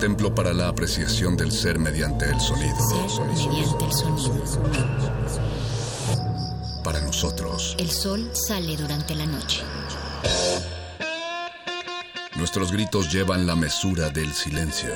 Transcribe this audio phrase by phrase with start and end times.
[0.00, 2.74] templo para la apreciación del ser mediante el sonido.
[3.06, 4.44] Ser mediante el sonido.
[6.82, 9.62] Para nosotros, El sol sale durante la noche.
[12.36, 14.88] nuestros gritos llevan la mesura del silencio.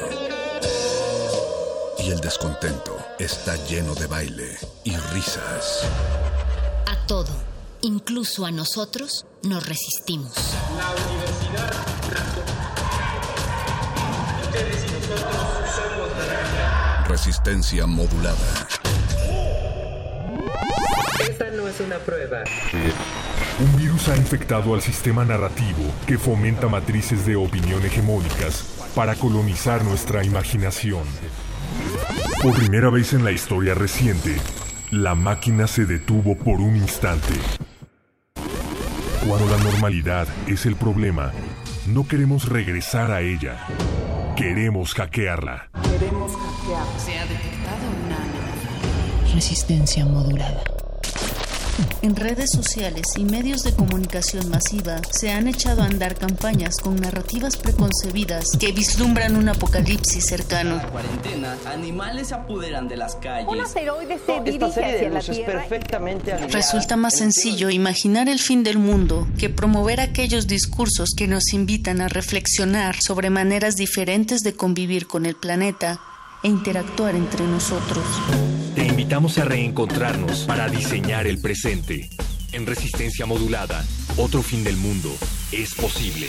[1.99, 5.83] Y el descontento está lleno de baile y risas.
[6.87, 7.31] A todo,
[7.83, 10.33] incluso a nosotros, nos resistimos.
[17.09, 18.67] Resistencia modulada.
[21.21, 22.45] Esta no es una prueba.
[23.61, 28.65] Un virus ha infectado al sistema narrativo que fomenta matrices de opinión hegemónicas
[28.95, 31.05] para colonizar nuestra imaginación.
[32.43, 34.37] Por primera vez en la historia reciente,
[34.91, 37.35] la máquina se detuvo por un instante.
[39.27, 41.33] Cuando la normalidad es el problema,
[41.87, 43.67] no queremos regresar a ella.
[44.37, 45.69] Queremos hackearla.
[46.99, 49.33] Se ha detectado una amenaza.
[49.33, 50.74] Resistencia modulada.
[52.03, 56.97] En redes sociales y medios de comunicación masiva se han echado a andar campañas con
[56.97, 60.81] narrativas preconcebidas que vislumbran un apocalipsis cercano.
[60.91, 63.49] cuarentena, animales se apoderan de las calles.
[63.49, 66.47] Un asteroide se dirige hacia la Tierra.
[66.49, 71.53] Resulta más en sencillo imaginar el fin del mundo que promover aquellos discursos que nos
[71.53, 76.01] invitan a reflexionar sobre maneras diferentes de convivir con el planeta
[76.45, 78.05] e interactuar entre nosotros.
[78.75, 82.11] Te invitamos a reencontrarnos para diseñar el presente.
[82.53, 83.85] En resistencia modulada,
[84.19, 85.11] otro fin del mundo
[85.51, 86.29] es posible.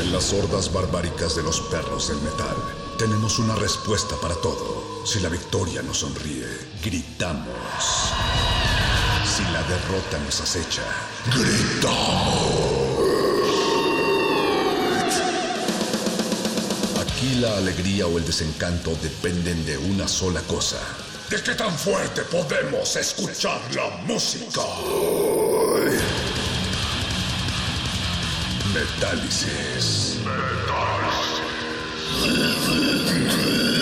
[0.00, 2.56] En las hordas barbáricas de los perros del metal,
[2.98, 5.04] tenemos una respuesta para todo.
[5.04, 6.46] Si la victoria nos sonríe,
[6.82, 7.46] gritamos.
[9.24, 10.82] Si la derrota nos acecha,
[11.26, 12.77] gritamos.
[17.18, 20.78] Aquí la alegría o el desencanto dependen de una sola cosa.
[21.28, 24.62] ¿De qué tan fuerte podemos escuchar la música?
[28.72, 30.18] Metálisis.
[32.22, 33.77] Que,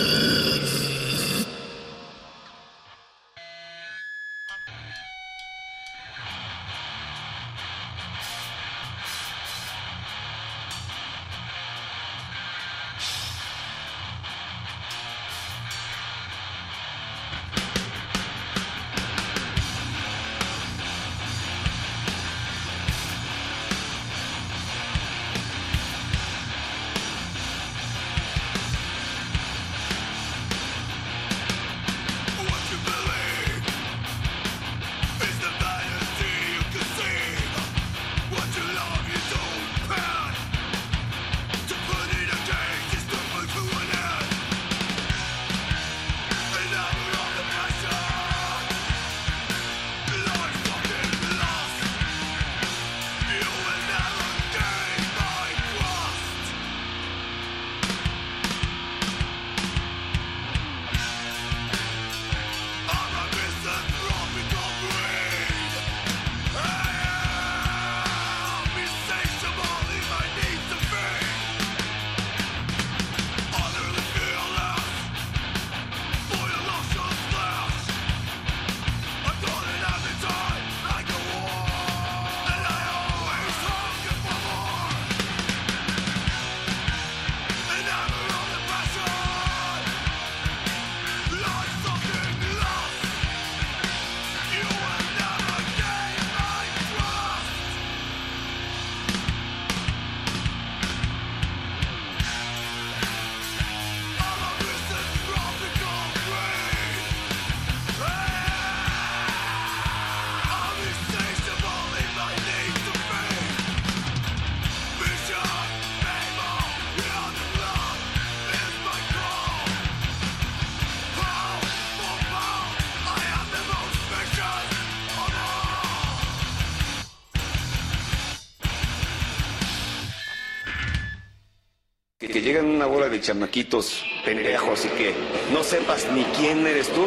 [132.47, 135.15] llegan una bola de chamaquitos pendejos y que
[135.53, 137.05] no sepas ni quién eres tú,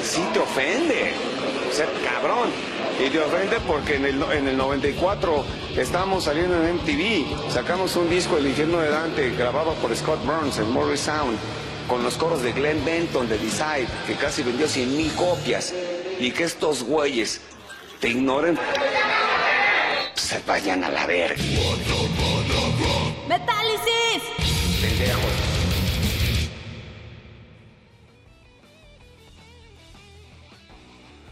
[0.00, 1.10] sí te ofende.
[1.68, 2.50] O sea, cabrón.
[3.04, 5.44] Y te ofende porque en el, en el 94
[5.76, 7.50] estábamos saliendo en MTV.
[7.50, 11.36] Sacamos un disco, El infierno de Dante, grabado por Scott Burns en Morris Sound,
[11.88, 15.74] con los coros de Glenn Benton de Decide, que casi vendió 100 mil copias.
[16.20, 17.40] Y que estos güeyes
[17.98, 18.56] te ignoren,
[20.14, 21.42] se vayan a la verga.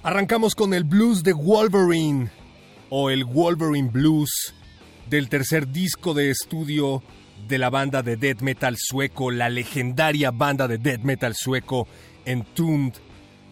[0.04, 2.28] Arrancamos con el blues de Wolverine
[2.90, 4.54] o el Wolverine Blues
[5.08, 7.02] del tercer disco de estudio
[7.48, 11.88] de la banda de death metal sueco, la legendaria banda de death metal sueco
[12.26, 12.92] Entombed,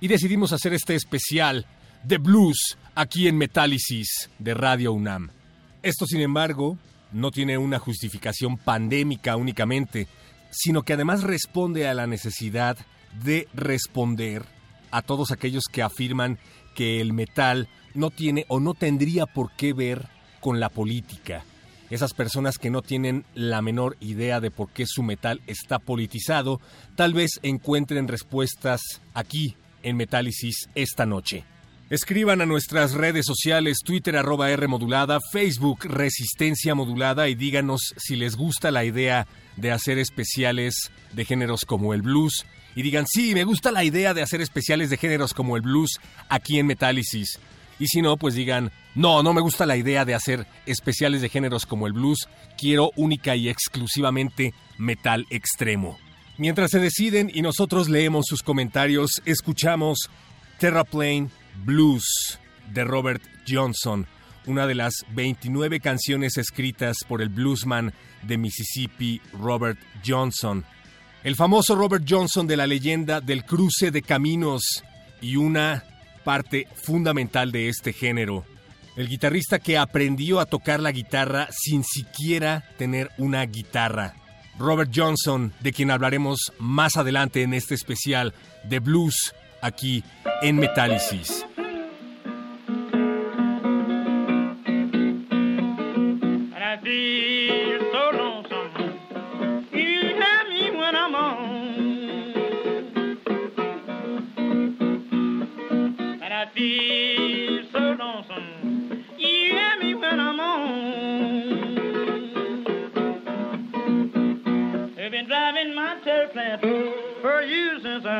[0.00, 1.66] y decidimos hacer este especial
[2.04, 5.30] de blues aquí en Metálisis de Radio UNAM.
[5.82, 6.76] Esto, sin embargo,
[7.12, 10.06] no tiene una justificación pandémica únicamente,
[10.52, 12.78] sino que además responde a la necesidad
[13.24, 14.44] de responder
[14.90, 16.38] a todos aquellos que afirman
[16.76, 20.08] que el metal no tiene o no tendría por qué ver
[20.40, 21.44] con la política.
[21.90, 26.60] Esas personas que no tienen la menor idea de por qué su metal está politizado,
[26.94, 28.80] tal vez encuentren respuestas
[29.12, 31.44] aquí en Metálisis esta noche.
[31.90, 38.16] Escriban a nuestras redes sociales, Twitter arroba R modulada, Facebook Resistencia modulada y díganos si
[38.16, 39.26] les gusta la idea
[39.56, 42.44] de hacer especiales de géneros como el blues.
[42.74, 46.00] Y digan, sí, me gusta la idea de hacer especiales de géneros como el blues
[46.28, 47.38] aquí en Metálisis.
[47.78, 51.28] Y si no, pues digan, no, no me gusta la idea de hacer especiales de
[51.28, 52.28] géneros como el blues,
[52.58, 55.98] quiero única y exclusivamente metal extremo.
[56.38, 60.10] Mientras se deciden y nosotros leemos sus comentarios, escuchamos
[60.58, 61.28] Terraplane
[61.64, 62.38] Blues
[62.72, 64.06] de Robert Johnson,
[64.46, 67.92] una de las 29 canciones escritas por el bluesman
[68.22, 70.64] de Mississippi Robert Johnson.
[71.24, 74.82] El famoso Robert Johnson de la leyenda del cruce de caminos
[75.20, 75.84] y una
[76.24, 78.44] parte fundamental de este género.
[78.96, 84.14] El guitarrista que aprendió a tocar la guitarra sin siquiera tener una guitarra.
[84.58, 88.34] Robert Johnson, de quien hablaremos más adelante en este especial
[88.64, 90.04] de blues aquí
[90.42, 91.46] en Metálisis.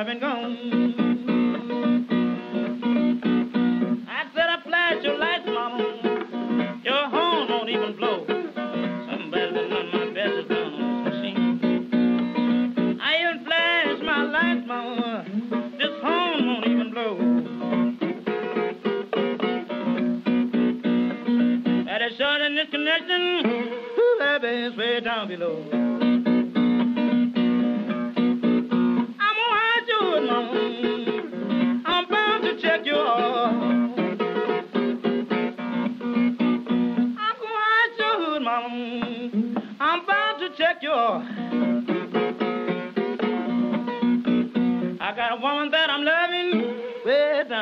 [0.03, 0.57] I've been gone.
[5.05, 6.81] your lights, mama.
[6.85, 8.27] Your horn won't even blow.
[8.27, 12.99] Somebody's been running my best down on this machine.
[13.01, 15.25] I even flash my lights, mama.
[15.79, 17.13] This horn won't even blow.
[21.89, 23.45] At a short in this connection,
[23.95, 25.92] who that bass way down below.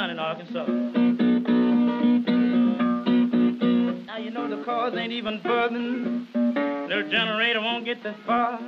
[0.00, 0.64] Down in Arkansas.
[4.07, 6.26] Now you know the cars ain't even buzzing.
[6.88, 8.59] Little generator won't get that far.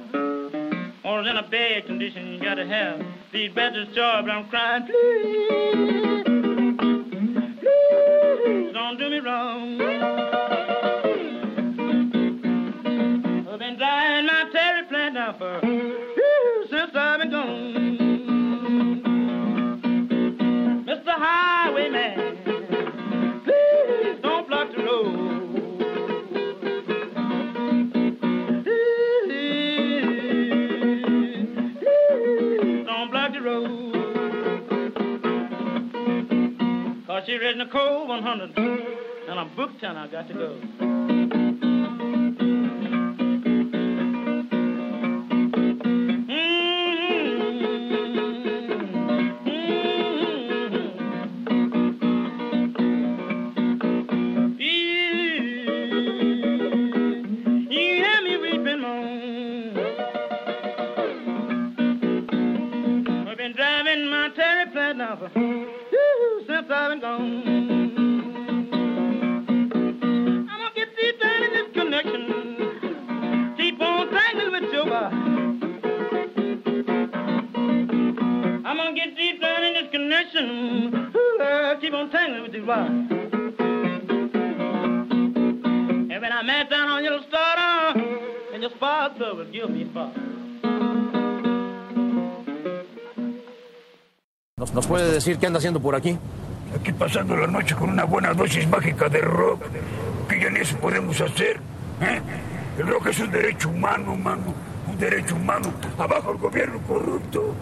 [1.04, 3.00] Or in a bad condition, you gotta have
[3.32, 4.28] these batteries charged.
[4.28, 6.24] I'm crying, please,
[7.60, 10.31] please, don't do me wrong.
[37.42, 38.56] Cause she read Nicole 100.
[38.56, 40.81] And I'm booked and I got to go.
[94.92, 96.18] Puede decir qué anda haciendo por aquí?
[96.78, 99.62] Aquí pasando la noche con una buena dosis mágica de rock,
[100.28, 101.56] que ya ni eso podemos hacer.
[102.02, 102.20] ¿eh?
[102.78, 104.52] El rock es un derecho humano, mano,
[104.86, 105.72] un derecho humano.
[105.96, 107.54] Abajo el gobierno corrupto,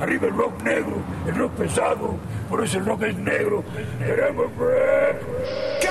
[0.00, 0.96] arriba el rock negro,
[1.28, 2.16] el rock pesado,
[2.48, 3.62] por eso el rock es negro.
[3.98, 5.89] Queremos rap.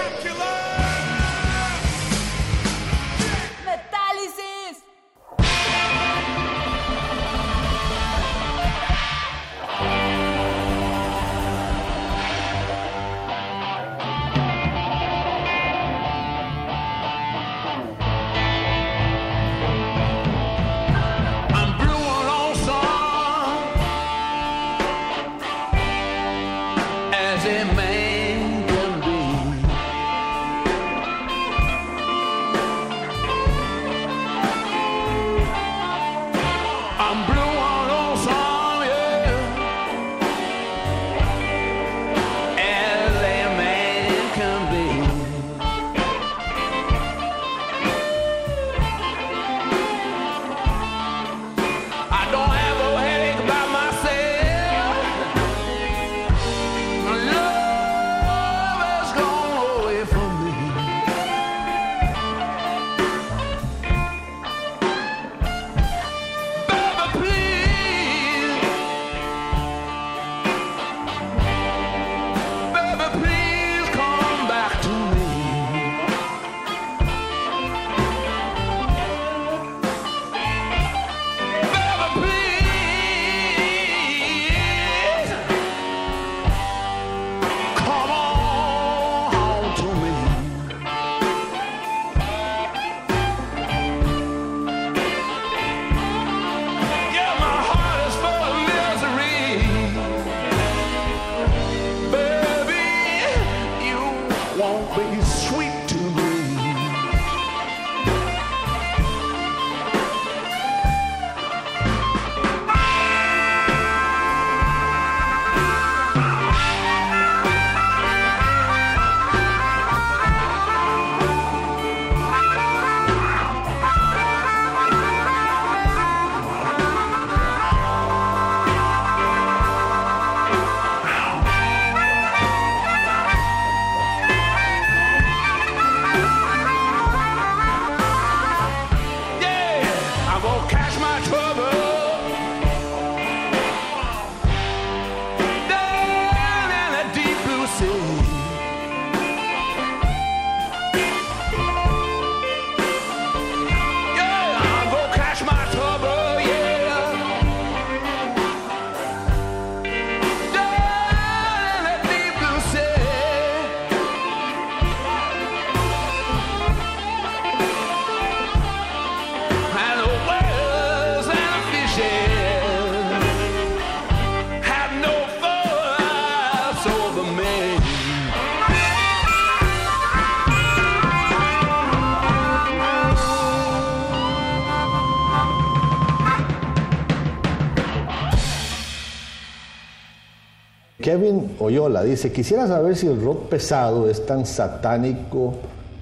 [191.20, 195.54] Kevin Oyola dice, quisiera saber si el rock pesado es tan satánico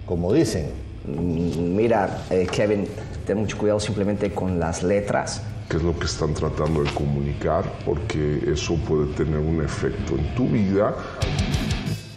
[0.05, 0.67] como dicen.
[1.07, 2.87] Mira, eh, Kevin,
[3.25, 5.41] ten mucho cuidado simplemente con las letras.
[5.69, 10.35] qué es lo que están tratando de comunicar, porque eso puede tener un efecto en
[10.35, 10.95] tu vida.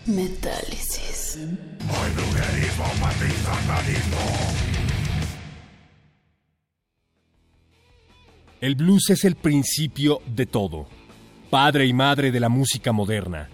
[0.05, 1.39] Metálisis.
[8.61, 10.87] El blues es el principio de todo,
[11.51, 13.49] padre y madre de la música moderna.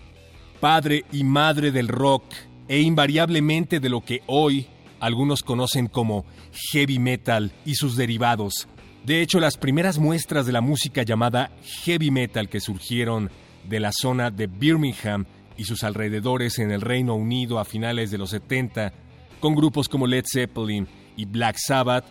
[0.60, 2.24] padre y madre del rock
[2.68, 4.66] e invariablemente de lo que hoy
[5.00, 6.24] algunos conocen como
[6.72, 8.68] heavy metal y sus derivados.
[9.04, 11.50] De hecho, las primeras muestras de la música llamada
[11.84, 13.30] heavy metal que surgieron
[13.68, 15.26] de la zona de Birmingham
[15.56, 18.92] y sus alrededores en el Reino Unido a finales de los 70,
[19.40, 22.04] con grupos como Led Zeppelin y Black Sabbath,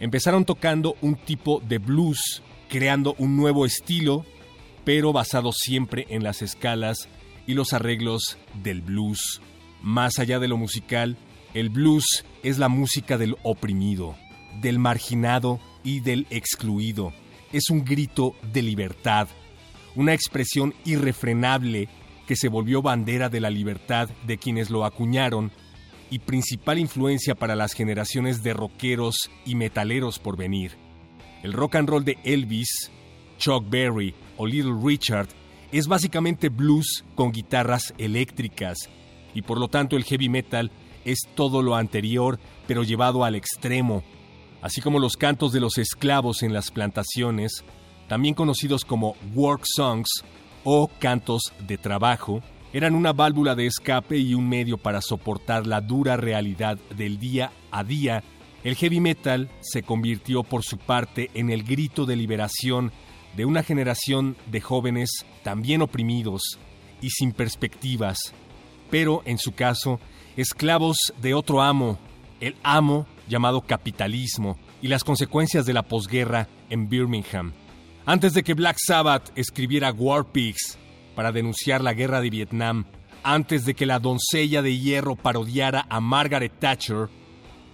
[0.00, 4.24] empezaron tocando un tipo de blues, creando un nuevo estilo,
[4.86, 7.08] pero basado siempre en las escalas
[7.44, 9.42] y los arreglos del blues.
[9.82, 11.16] Más allá de lo musical,
[11.54, 14.14] el blues es la música del oprimido,
[14.60, 17.12] del marginado y del excluido.
[17.52, 19.26] Es un grito de libertad,
[19.96, 21.88] una expresión irrefrenable
[22.28, 25.50] que se volvió bandera de la libertad de quienes lo acuñaron
[26.10, 30.76] y principal influencia para las generaciones de rockeros y metaleros por venir.
[31.42, 32.92] El rock and roll de Elvis,
[33.36, 35.28] Chuck Berry o Little Richard
[35.72, 38.78] es básicamente blues con guitarras eléctricas
[39.34, 40.70] y por lo tanto el heavy metal
[41.04, 44.02] es todo lo anterior pero llevado al extremo,
[44.62, 47.64] así como los cantos de los esclavos en las plantaciones,
[48.08, 50.08] también conocidos como work songs
[50.64, 55.80] o cantos de trabajo, eran una válvula de escape y un medio para soportar la
[55.80, 58.22] dura realidad del día a día.
[58.64, 62.92] El heavy metal se convirtió por su parte en el grito de liberación
[63.36, 66.58] de una generación de jóvenes también oprimidos
[67.00, 68.18] y sin perspectivas,
[68.90, 70.00] pero en su caso,
[70.36, 71.98] esclavos de otro amo,
[72.40, 77.52] el amo llamado capitalismo y las consecuencias de la posguerra en Birmingham.
[78.06, 80.78] Antes de que Black Sabbath escribiera War Pigs
[81.14, 82.86] para denunciar la guerra de Vietnam,
[83.22, 87.08] antes de que la doncella de hierro parodiara a Margaret Thatcher,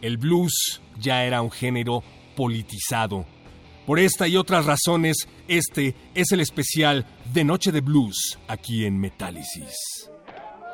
[0.00, 2.02] el blues ya era un género
[2.34, 3.26] politizado.
[3.86, 8.98] Por esta y otras razones, este es el especial de Noche de Blues aquí en
[9.00, 9.74] Metálisis.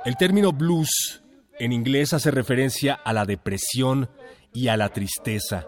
[0.04, 1.22] El término blues
[1.58, 4.10] en inglés hace referencia a la depresión
[4.52, 5.66] y a la tristeza.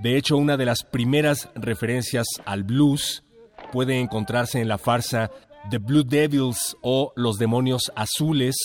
[0.00, 3.24] De hecho, una de las primeras referencias al blues
[3.72, 5.30] puede encontrarse en la farsa
[5.70, 8.56] The Blue Devils o Los Demonios Azules,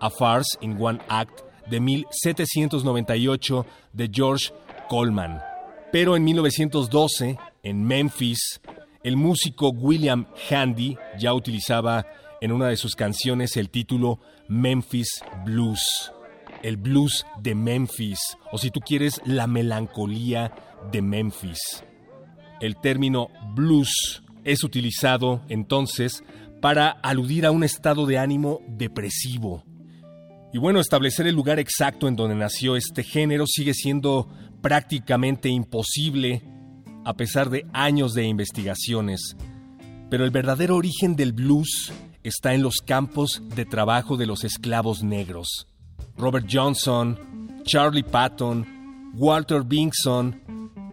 [0.00, 4.52] A Farce in One Act de 1798 de George
[4.88, 5.40] Coleman.
[5.90, 8.60] Pero en 1912, en Memphis,
[9.02, 12.06] el músico William Handy ya utilizaba
[12.40, 15.08] en una de sus canciones el título Memphis
[15.44, 16.12] Blues.
[16.62, 18.18] El blues de Memphis,
[18.50, 20.52] o si tú quieres, la melancolía
[20.90, 21.84] de Memphis.
[22.60, 26.24] El término blues es utilizado entonces
[26.60, 29.64] para aludir a un estado de ánimo depresivo.
[30.52, 34.28] Y bueno, establecer el lugar exacto en donde nació este género sigue siendo
[34.60, 36.42] prácticamente imposible
[37.04, 39.36] a pesar de años de investigaciones.
[40.10, 41.92] Pero el verdadero origen del blues
[42.22, 45.68] está en los campos de trabajo de los esclavos negros.
[46.16, 50.40] Robert Johnson, Charlie Patton, Walter Bingson,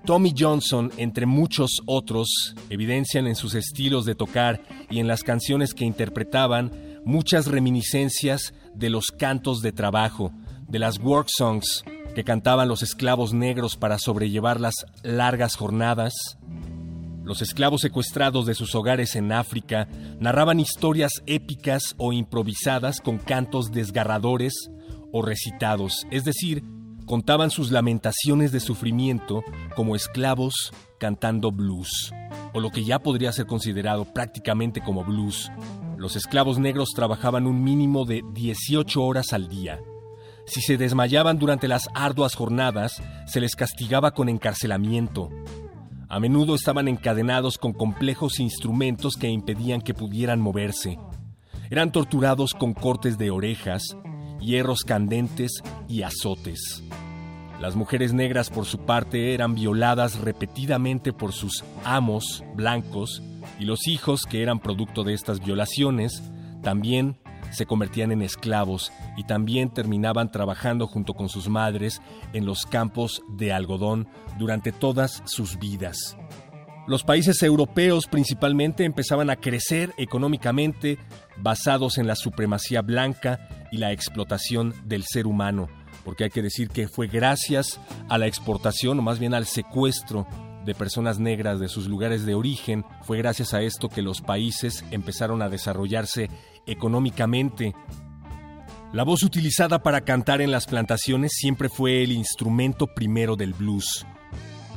[0.05, 5.73] Tommy Johnson, entre muchos otros, evidencian en sus estilos de tocar y en las canciones
[5.73, 6.71] que interpretaban
[7.05, 10.31] muchas reminiscencias de los cantos de trabajo,
[10.67, 11.83] de las work songs
[12.15, 14.73] que cantaban los esclavos negros para sobrellevar las
[15.03, 16.13] largas jornadas.
[17.23, 19.87] Los esclavos secuestrados de sus hogares en África
[20.19, 24.53] narraban historias épicas o improvisadas con cantos desgarradores
[25.11, 26.63] o recitados, es decir,
[27.05, 29.43] contaban sus lamentaciones de sufrimiento
[29.75, 32.13] como esclavos cantando blues,
[32.53, 35.51] o lo que ya podría ser considerado prácticamente como blues.
[35.97, 39.81] Los esclavos negros trabajaban un mínimo de 18 horas al día.
[40.47, 45.29] Si se desmayaban durante las arduas jornadas, se les castigaba con encarcelamiento.
[46.07, 50.99] A menudo estaban encadenados con complejos instrumentos que impedían que pudieran moverse.
[51.71, 53.97] Eran torturados con cortes de orejas,
[54.39, 55.51] hierros candentes
[55.87, 56.83] y azotes.
[57.59, 63.23] Las mujeres negras, por su parte, eran violadas repetidamente por sus amos blancos
[63.59, 66.21] y los hijos que eran producto de estas violaciones
[66.61, 67.17] también
[67.55, 72.01] se convertían en esclavos y también terminaban trabajando junto con sus madres
[72.33, 76.17] en los campos de algodón durante todas sus vidas.
[76.87, 80.99] Los países europeos principalmente empezaban a crecer económicamente
[81.37, 85.67] basados en la supremacía blanca y la explotación del ser humano,
[86.03, 90.27] porque hay que decir que fue gracias a la exportación o más bien al secuestro
[90.63, 94.83] de personas negras de sus lugares de origen, fue gracias a esto que los países
[94.91, 96.29] empezaron a desarrollarse
[96.65, 97.73] económicamente.
[98.93, 104.05] La voz utilizada para cantar en las plantaciones siempre fue el instrumento primero del blues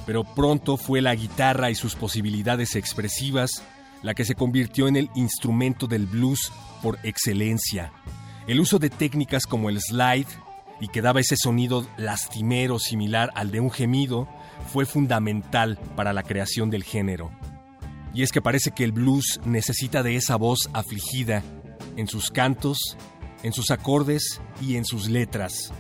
[0.09, 3.63] pero pronto fue la guitarra y sus posibilidades expresivas
[4.03, 6.51] la que se convirtió en el instrumento del blues
[6.83, 7.93] por excelencia.
[8.47, 10.27] El uso de técnicas como el slide
[10.81, 14.27] y que daba ese sonido lastimero similar al de un gemido
[14.73, 17.31] fue fundamental para la creación del género.
[18.15, 21.43] Y es que parece que el blues necesita de esa voz afligida
[21.99, 22.97] en sus cantos,
[23.43, 25.73] en sus acordes y en sus letras.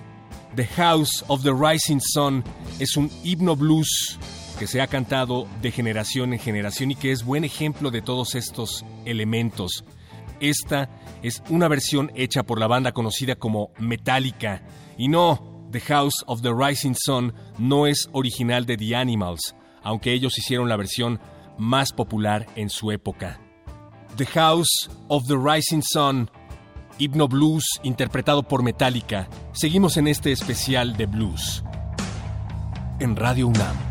[0.57, 2.43] The House of the Rising Sun
[2.79, 4.19] es un himno blues
[4.59, 8.35] que se ha cantado de generación en generación y que es buen ejemplo de todos
[8.35, 9.85] estos elementos.
[10.41, 10.91] Esta
[11.23, 14.63] es una versión hecha por la banda conocida como Metallica.
[14.97, 19.55] Y no, The House of the Rising Sun no es original de The Animals,
[19.85, 21.21] aunque ellos hicieron la versión
[21.57, 23.41] más popular en su época.
[24.19, 26.29] The House of the Rising Sun,
[26.99, 29.29] himno blues interpretado por Metallica.
[29.53, 31.63] Seguimos en este especial de blues.
[32.99, 33.88] En Radio UNAM.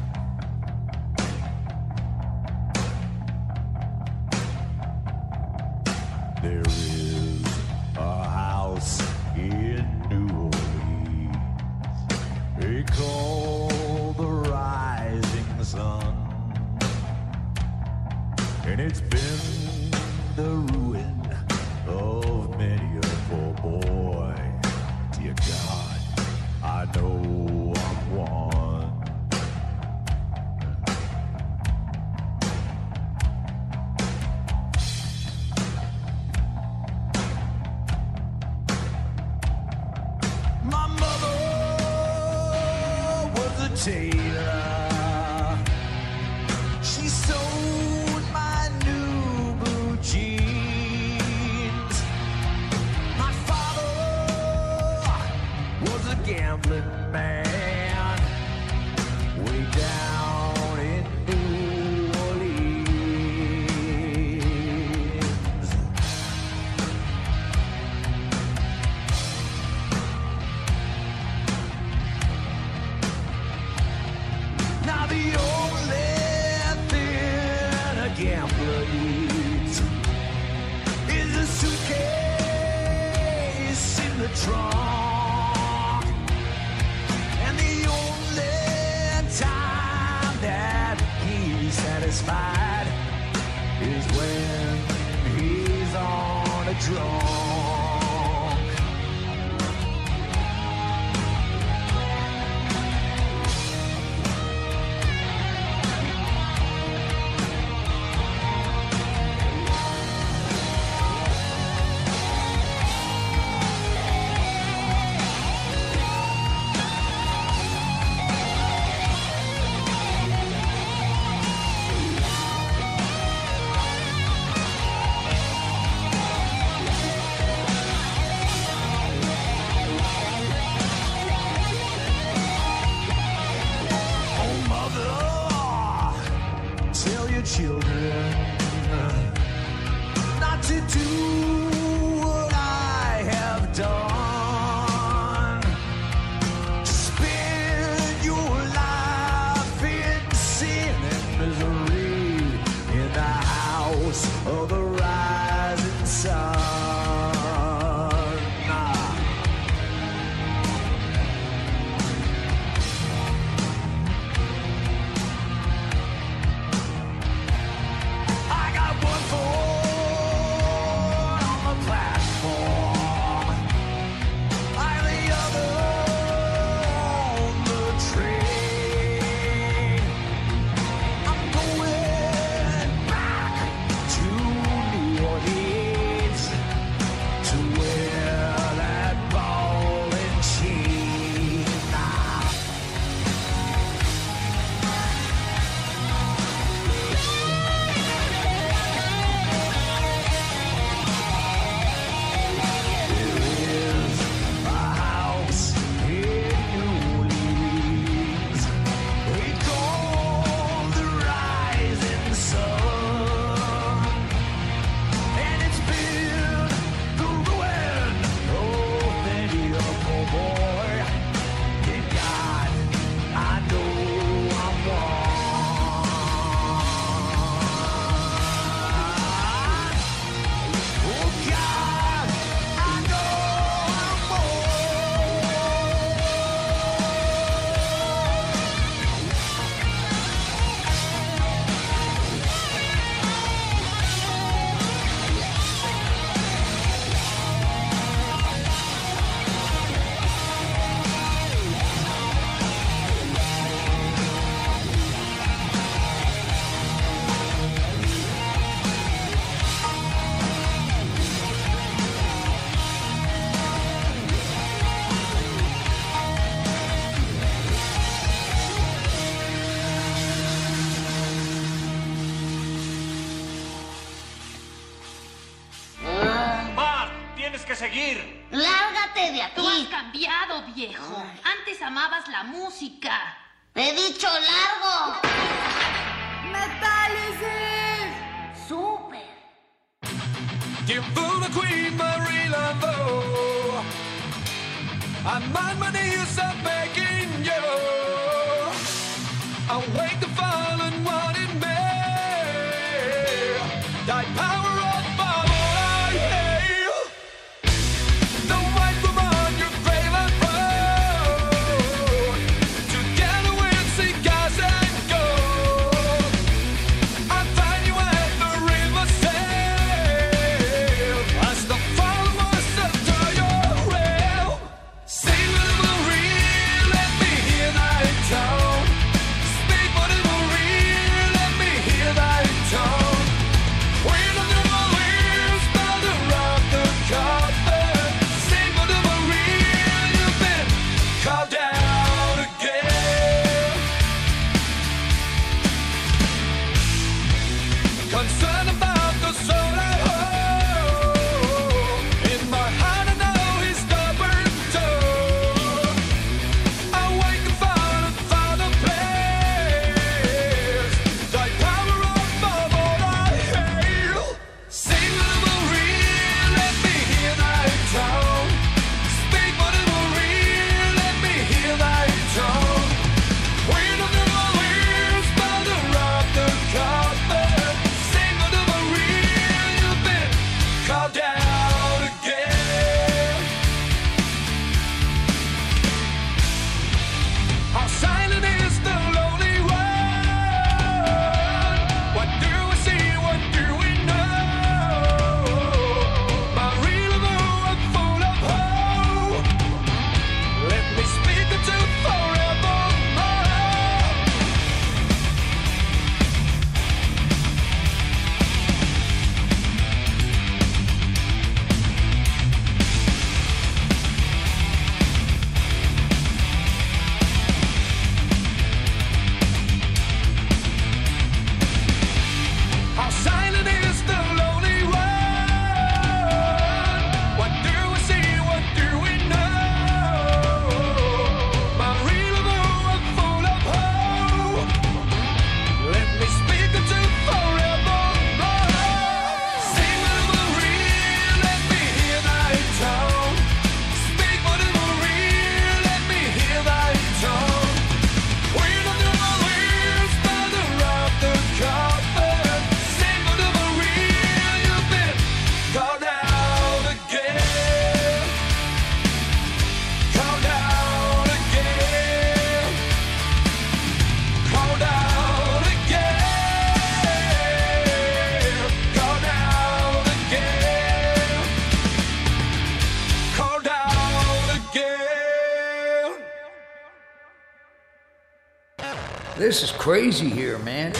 [479.47, 480.91] This is crazy here, man.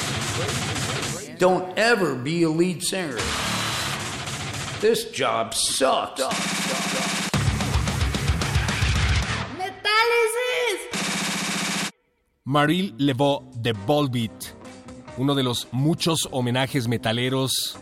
[1.37, 3.17] Don't ever be a lead singer.
[4.79, 6.21] This job sucks.
[12.45, 14.55] Marie Laveau de Volbeat,
[15.17, 17.77] uno de los muchos homenajes metaleros,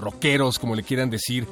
[0.00, 1.46] rockeros, como le quieran decir,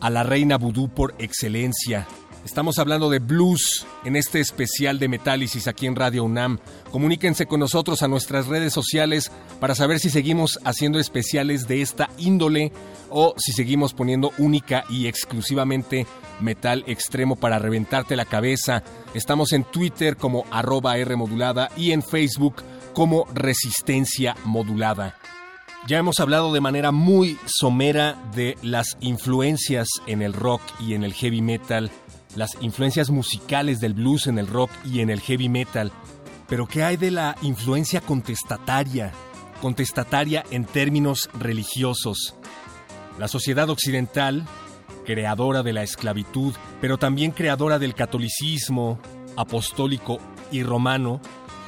[0.00, 2.08] a la reina vudú por excelencia.
[2.44, 6.58] Estamos hablando de blues en este especial de Metálisis aquí en Radio UNAM.
[6.90, 12.10] Comuníquense con nosotros a nuestras redes sociales para saber si seguimos haciendo especiales de esta
[12.18, 12.72] índole
[13.10, 16.04] o si seguimos poniendo única y exclusivamente
[16.40, 18.82] metal extremo para reventarte la cabeza.
[19.14, 22.56] Estamos en Twitter como arroba R modulada y en Facebook
[22.92, 25.16] como Resistencia Modulada.
[25.88, 31.02] Ya hemos hablado de manera muy somera de las influencias en el rock y en
[31.02, 31.90] el heavy metal,
[32.36, 35.92] las influencias musicales del blues en el rock y en el heavy metal.
[36.48, 39.12] Pero ¿qué hay de la influencia contestataria?
[39.60, 42.34] Contestataria en términos religiosos.
[43.18, 44.46] La sociedad occidental,
[45.04, 48.98] creadora de la esclavitud, pero también creadora del catolicismo
[49.36, 50.18] apostólico
[50.50, 51.20] y romano,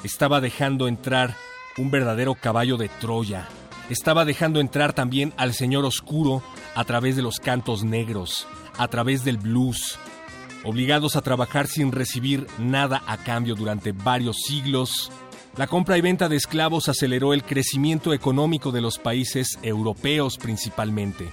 [0.02, 1.36] estaba dejando entrar
[1.78, 3.48] un verdadero caballo de Troya.
[3.90, 6.42] Estaba dejando entrar también al Señor Oscuro
[6.74, 8.46] a través de los cantos negros,
[8.78, 9.98] a través del blues,
[10.64, 15.10] obligados a trabajar sin recibir nada a cambio durante varios siglos.
[15.56, 21.28] La compra y venta de esclavos aceleró el crecimiento económico de los países europeos principalmente.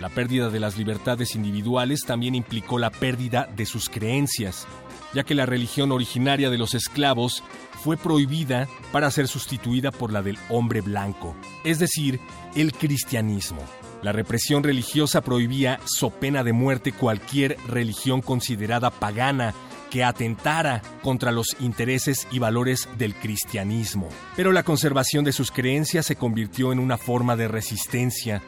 [0.00, 4.66] La pérdida de las libertades individuales también implicó la pérdida de sus creencias,
[5.14, 7.42] ya que la religión originaria de los esclavos
[7.82, 11.34] fue prohibida para ser sustituida por la del hombre blanco,
[11.64, 12.20] es decir,
[12.54, 13.62] el cristianismo.
[14.02, 19.54] La represión religiosa prohibía, so pena de muerte, cualquier religión considerada pagana
[19.90, 24.08] que atentara contra los intereses y valores del cristianismo.
[24.36, 28.42] Pero la conservación de sus creencias se convirtió en una forma de resistencia.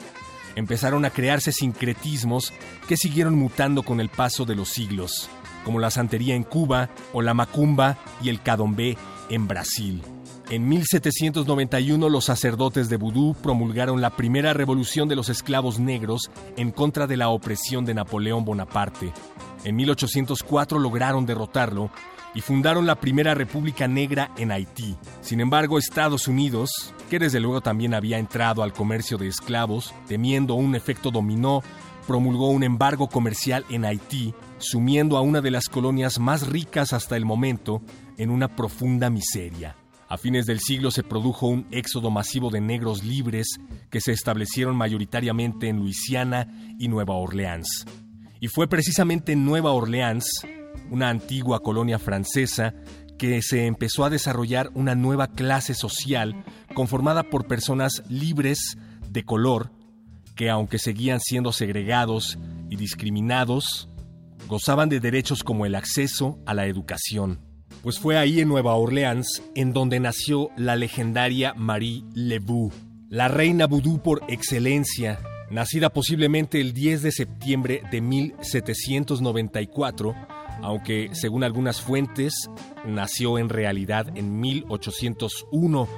[0.56, 2.52] Empezaron a crearse sincretismos
[2.88, 5.30] que siguieron mutando con el paso de los siglos,
[5.64, 8.96] como la santería en Cuba o la macumba y el cadombé
[9.30, 10.02] en Brasil.
[10.50, 16.70] En 1791 los sacerdotes de vudú promulgaron la primera revolución de los esclavos negros en
[16.70, 19.12] contra de la opresión de Napoleón Bonaparte.
[19.64, 21.90] En 1804 lograron derrotarlo
[22.34, 24.96] y fundaron la primera república negra en Haití.
[25.20, 30.54] Sin embargo, Estados Unidos, que desde luego también había entrado al comercio de esclavos, temiendo
[30.54, 31.62] un efecto dominó,
[32.06, 37.18] promulgó un embargo comercial en Haití, sumiendo a una de las colonias más ricas hasta
[37.18, 37.82] el momento
[38.16, 39.76] en una profunda miseria.
[40.08, 43.46] A fines del siglo se produjo un éxodo masivo de negros libres
[43.90, 47.84] que se establecieron mayoritariamente en Luisiana y Nueva Orleans.
[48.40, 50.46] Y fue precisamente en Nueva Orleans,
[50.90, 52.74] una antigua colonia francesa,
[53.18, 56.42] que se empezó a desarrollar una nueva clase social
[56.74, 58.78] conformada por personas libres
[59.10, 59.72] de color
[60.38, 62.38] que aunque seguían siendo segregados
[62.70, 63.88] y discriminados,
[64.46, 67.47] gozaban de derechos como el acceso a la educación.
[67.82, 72.72] Pues fue ahí en Nueva Orleans en donde nació la legendaria Marie Leroux,
[73.08, 80.14] la reina vudú por excelencia, nacida posiblemente el 10 de septiembre de 1794,
[80.60, 82.50] aunque según algunas fuentes
[82.84, 85.88] nació en realidad en 1801.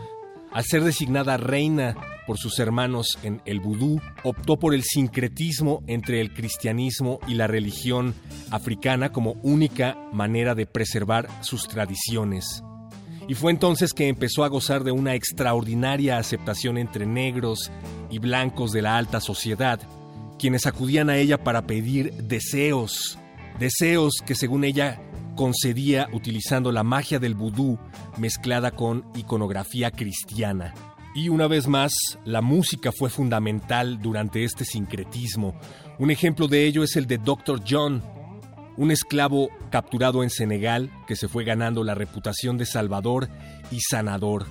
[0.53, 1.97] Al ser designada reina
[2.31, 7.49] por sus hermanos en el vudú, optó por el sincretismo entre el cristianismo y la
[7.49, 8.15] religión
[8.53, 12.63] africana como única manera de preservar sus tradiciones.
[13.27, 17.73] Y fue entonces que empezó a gozar de una extraordinaria aceptación entre negros
[18.13, 19.81] y blancos de la alta sociedad,
[20.39, 23.19] quienes acudían a ella para pedir deseos,
[23.59, 25.03] deseos que según ella
[25.35, 27.77] concedía utilizando la magia del vudú
[28.19, 30.75] mezclada con iconografía cristiana.
[31.15, 31.93] Y una vez más,
[32.25, 35.59] la música fue fundamental durante este sincretismo.
[35.99, 37.63] Un ejemplo de ello es el de Dr.
[37.69, 38.03] John,
[38.77, 43.29] un esclavo capturado en Senegal que se fue ganando la reputación de salvador
[43.73, 44.47] y sanador.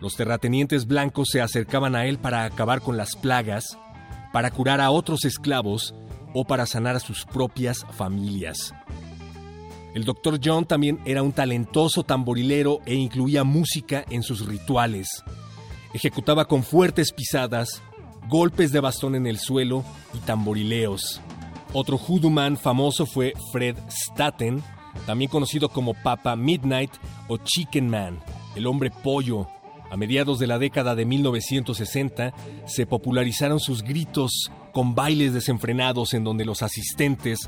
[0.00, 3.76] Los terratenientes blancos se acercaban a él para acabar con las plagas,
[4.32, 5.96] para curar a otros esclavos
[6.32, 8.72] o para sanar a sus propias familias.
[9.94, 10.38] El Dr.
[10.42, 15.24] John también era un talentoso tamborilero e incluía música en sus rituales.
[15.94, 17.82] Ejecutaba con fuertes pisadas,
[18.28, 21.20] golpes de bastón en el suelo y tamborileos.
[21.72, 24.62] Otro hoodoo famoso fue Fred Staten,
[25.06, 26.90] también conocido como Papa Midnight
[27.28, 28.20] o Chicken Man,
[28.54, 29.46] el hombre pollo.
[29.90, 32.34] A mediados de la década de 1960
[32.66, 37.38] se popularizaron sus gritos con bailes desenfrenados en donde los asistentes,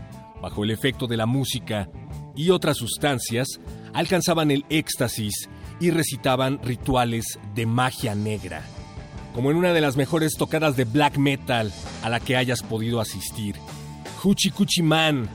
[0.41, 1.91] bajo el efecto de la música
[2.34, 3.61] y otras sustancias,
[3.93, 5.51] alcanzaban el éxtasis
[5.81, 8.62] y recitaban rituales de magia negra,
[9.35, 11.72] como en una de las mejores tocadas de black metal
[12.03, 13.57] a la que hayas podido asistir.
[14.22, 15.28] Hoochie Coochie Man,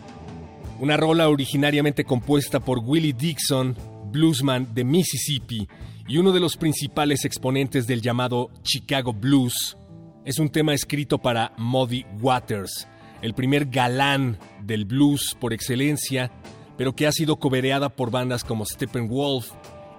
[0.79, 3.75] una rola originariamente compuesta por Willie Dixon,
[4.11, 5.67] bluesman de Mississippi
[6.07, 9.75] y uno de los principales exponentes del llamado Chicago Blues,
[10.23, 12.87] es un tema escrito para Muddy Waters,
[13.21, 16.31] el primer galán del blues por excelencia,
[16.77, 19.51] pero que ha sido cobereada por bandas como Steppenwolf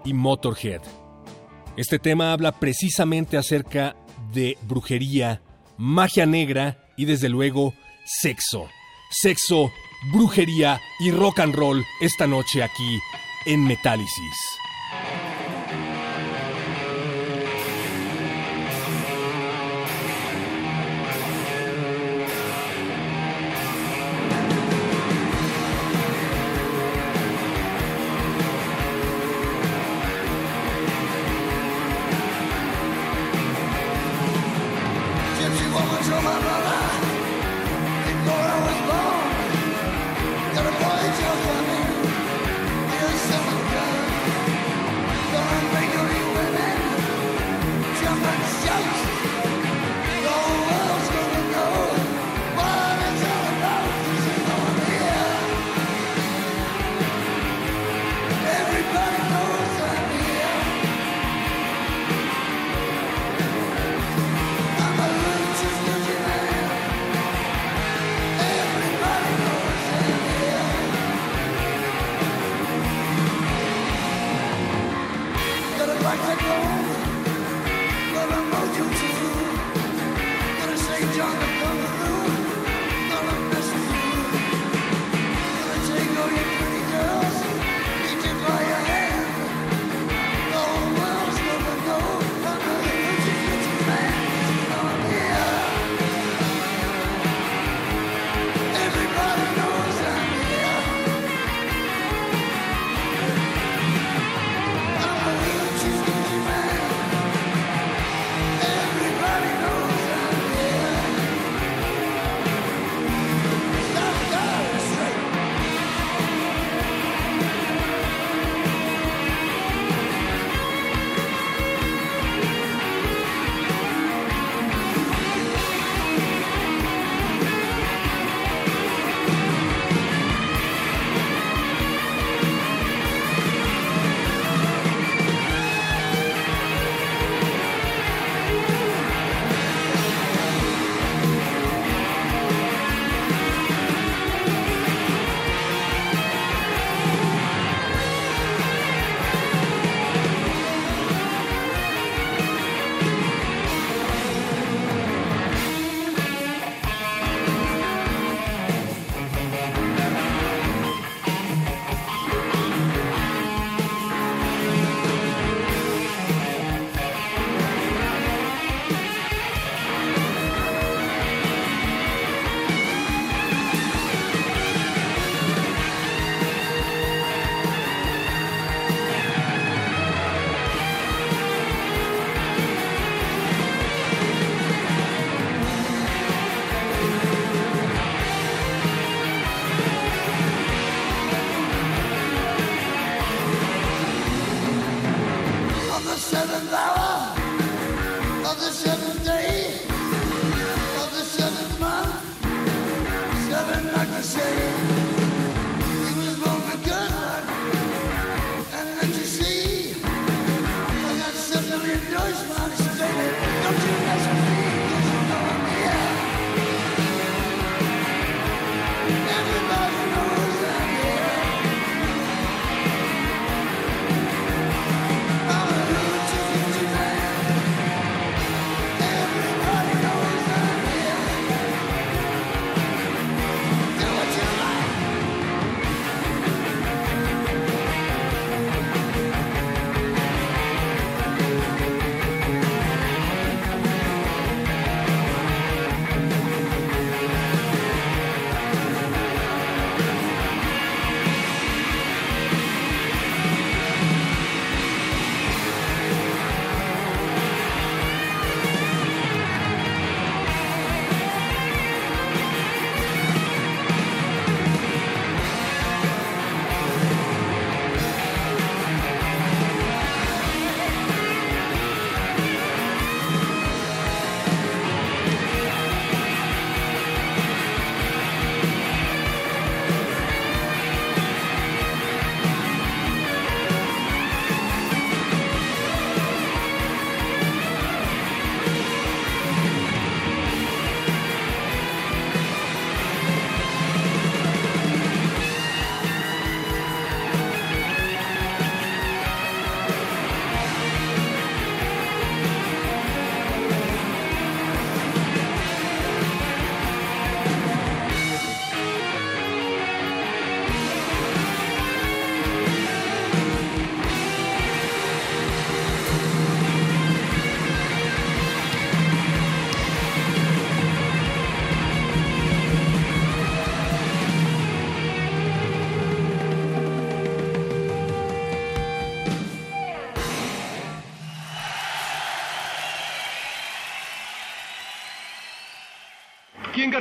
[0.06, 0.80] y Motorhead.
[1.76, 3.96] Este tema habla precisamente acerca
[4.32, 5.42] de brujería,
[5.76, 8.68] magia negra y desde luego sexo.
[9.10, 9.70] Sexo,
[10.12, 12.98] brujería y rock and roll esta noche aquí
[13.44, 14.36] en Metálisis.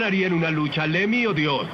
[0.05, 1.65] Ganaría en una lucha, Lemmy o Dios?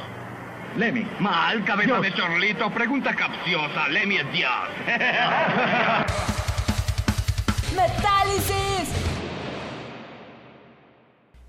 [0.78, 1.06] Lemmy.
[1.20, 2.72] Mal, cabeza de chorlito.
[2.72, 3.90] Pregunta capciosa.
[3.90, 4.52] Lemmy es Dios.
[7.76, 8.90] ¡Metálisis!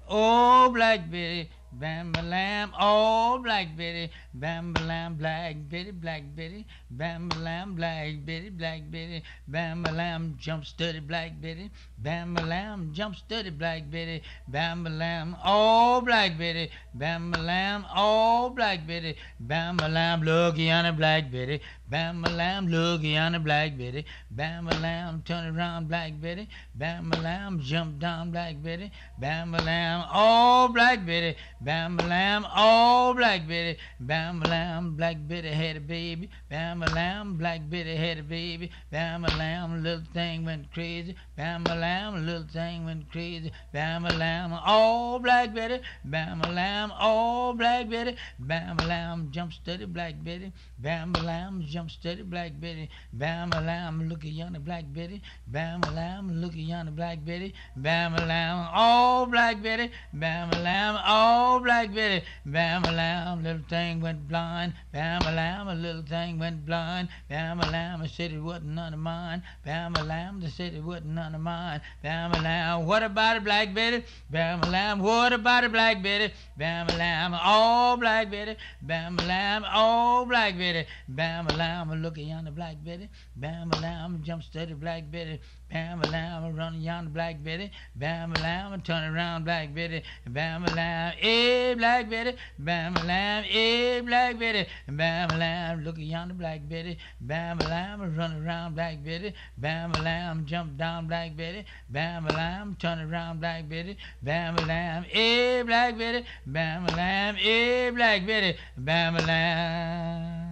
[0.08, 6.66] Oh, Blackberry, Bam ba lam, oh black Betty, bam ba lam, black Betty, black Betty,
[7.02, 12.32] bam ba lam, black Betty, black Betty, bam ba lam, jump steady, black Betty, bam
[12.34, 17.84] ba lam, jump steady, black Betty, bam ba lam, oh black Betty, bam ba lam,
[17.96, 21.60] oh black Betty, bam ba lam, looky on the black Betty,
[21.92, 26.48] bam ba lam, looky on the black Betty, bam ba lam, turn around, black Betty,
[26.74, 32.02] bam ba lam, jump down, black Betty, bam ba lam, oh black Betty, bam ba
[32.02, 37.36] lam, oh black Betty, bam ba lam, black Betty had a baby, bam ba lam,
[37.36, 42.24] black Betty had a baby, bam ba lam, little thing went crazy, bam ba lam,
[42.24, 47.90] little thing went crazy, bam ba lam, oh black Betty, bam ba lam, oh black
[47.90, 52.88] Betty, bam ba lam, jump steady, black Betty, bam ba lam, jump steady, black Betty,
[53.12, 57.24] bam ba lam, look at yonder black Betty, bam ba lam, look at yonder black
[57.24, 62.92] Betty, bam ba lam, oh black Betty, bam ba lam, oh black Betty, bam a
[62.92, 67.70] lamb, little thing went blind, bam a lamb, a little thing went blind, bam a
[67.70, 71.06] lamb, I said it wasn't none of mine, bam a lamb, they said it wasn't
[71.06, 75.32] none of mine, bam a lamb, what about it, black Betty, bam a lamb, what
[75.32, 80.56] about it, black Betty, bam a lamb, oh black Betty, bam a lamb, oh black
[80.56, 85.40] Betty, bam a lamb, look at yonder black Betty, bam lamb, jump steady, black Betty,
[85.70, 90.62] bam a lamb, run yonder black Betty, bam a lamb, turn around, black Betty, bam
[90.62, 96.34] lamb, eh, black Betty, bam lamb, eh, black Betty, bam a lamb, look at yonder
[96.34, 101.64] black Betty, bam a lamb, run around, black Betty, bam lamb, jump down, black Betty,
[101.88, 107.90] bam a lamb, turn around, black Betty, bam lamb, eh, black Betty, bam lamb, eh,
[107.90, 110.51] black Betty, bam lamb.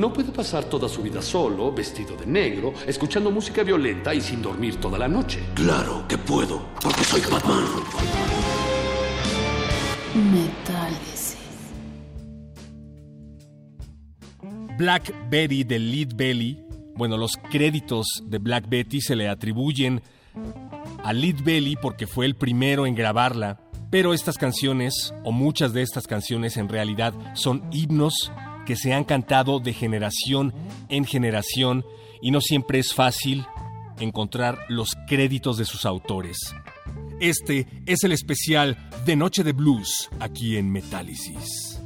[0.00, 4.40] No puede pasar toda su vida solo, vestido de negro, escuchando música violenta y sin
[4.40, 5.40] dormir toda la noche.
[5.54, 7.64] Claro que puedo, porque soy Batman.
[10.32, 11.36] Metálisis.
[14.78, 16.58] Black Betty de Lead Belly.
[16.96, 20.00] Bueno, los créditos de Black Betty se le atribuyen
[21.04, 23.60] a Lead Belly porque fue el primero en grabarla.
[23.90, 28.32] Pero estas canciones, o muchas de estas canciones en realidad, son himnos
[28.66, 30.54] que se han cantado de generación
[30.88, 31.84] en generación
[32.20, 33.46] y no siempre es fácil
[33.98, 36.36] encontrar los créditos de sus autores.
[37.20, 41.80] Este es el especial de Noche de Blues aquí en Metálisis.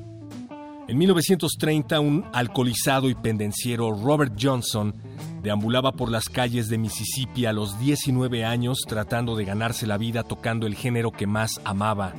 [0.86, 4.94] En 1930, un alcoholizado y pendenciero Robert Johnson
[5.42, 10.22] deambulaba por las calles de Mississippi a los 19 años tratando de ganarse la vida
[10.22, 12.14] tocando el género que más amaba,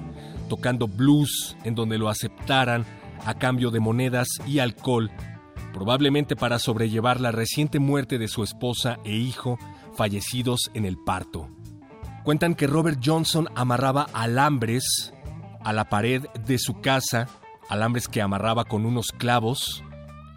[0.50, 2.86] tocando blues en donde lo aceptaran
[3.26, 5.12] a cambio de monedas y alcohol,
[5.74, 9.58] probablemente para sobrellevar la reciente muerte de su esposa e hijo
[9.96, 11.50] fallecidos en el parto.
[12.24, 15.14] Cuentan que Robert Johnson amarraba alambres
[15.64, 17.28] a la pared de su casa,
[17.70, 19.84] alambres que amarraba con unos clavos,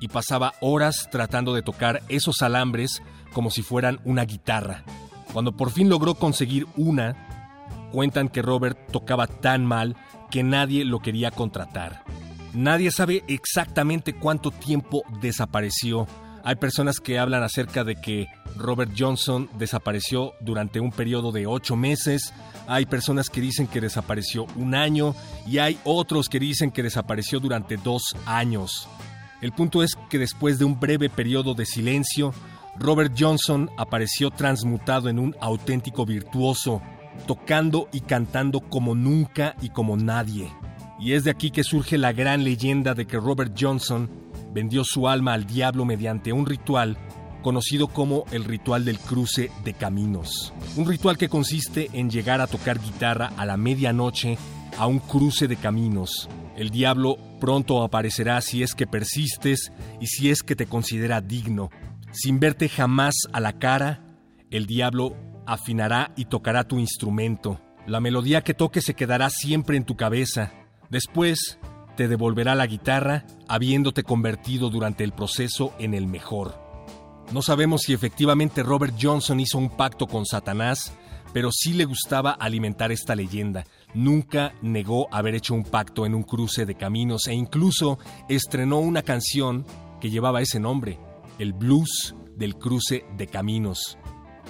[0.01, 4.85] y pasaba horas tratando de tocar esos alambres como si fueran una guitarra.
[5.33, 9.97] Cuando por fin logró conseguir una, cuentan que Robert tocaba tan mal
[10.31, 12.05] que nadie lo quería contratar.
[12.55, 16.07] Nadie sabe exactamente cuánto tiempo desapareció.
[16.45, 18.27] Hay personas que hablan acerca de que
[18.57, 22.33] Robert Johnson desapareció durante un periodo de ocho meses.
[22.67, 25.15] Hay personas que dicen que desapareció un año
[25.47, 28.89] y hay otros que dicen que desapareció durante dos años.
[29.43, 32.33] El punto es que después de un breve periodo de silencio,
[32.79, 36.81] Robert Johnson apareció transmutado en un auténtico virtuoso,
[37.27, 40.51] tocando y cantando como nunca y como nadie.
[40.99, 44.11] Y es de aquí que surge la gran leyenda de que Robert Johnson
[44.53, 46.99] vendió su alma al diablo mediante un ritual
[47.43, 50.53] conocido como el ritual del cruce de caminos.
[50.77, 54.37] Un ritual que consiste en llegar a tocar guitarra a la medianoche
[54.77, 56.29] a un cruce de caminos.
[56.57, 61.71] El diablo pronto aparecerá si es que persistes y si es que te considera digno.
[62.13, 64.05] Sin verte jamás a la cara,
[64.51, 67.61] el diablo afinará y tocará tu instrumento.
[67.87, 70.53] La melodía que toque se quedará siempre en tu cabeza.
[70.91, 71.59] Después,
[71.97, 76.69] te devolverá la guitarra, habiéndote convertido durante el proceso en el mejor.
[77.33, 80.93] No sabemos si efectivamente Robert Johnson hizo un pacto con Satanás,
[81.33, 83.65] pero sí le gustaba alimentar esta leyenda.
[83.95, 89.03] Nunca negó haber hecho un pacto en un cruce de caminos e incluso estrenó una
[89.03, 89.67] canción
[90.01, 90.99] que llevaba ese nombre,
[91.39, 93.99] el blues del cruce de caminos.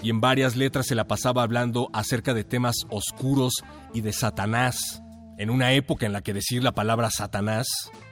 [0.03, 3.55] Y en varias letras se la pasaba hablando acerca de temas oscuros
[3.93, 5.03] y de Satanás,
[5.39, 7.67] en una época en la que decir la palabra Satanás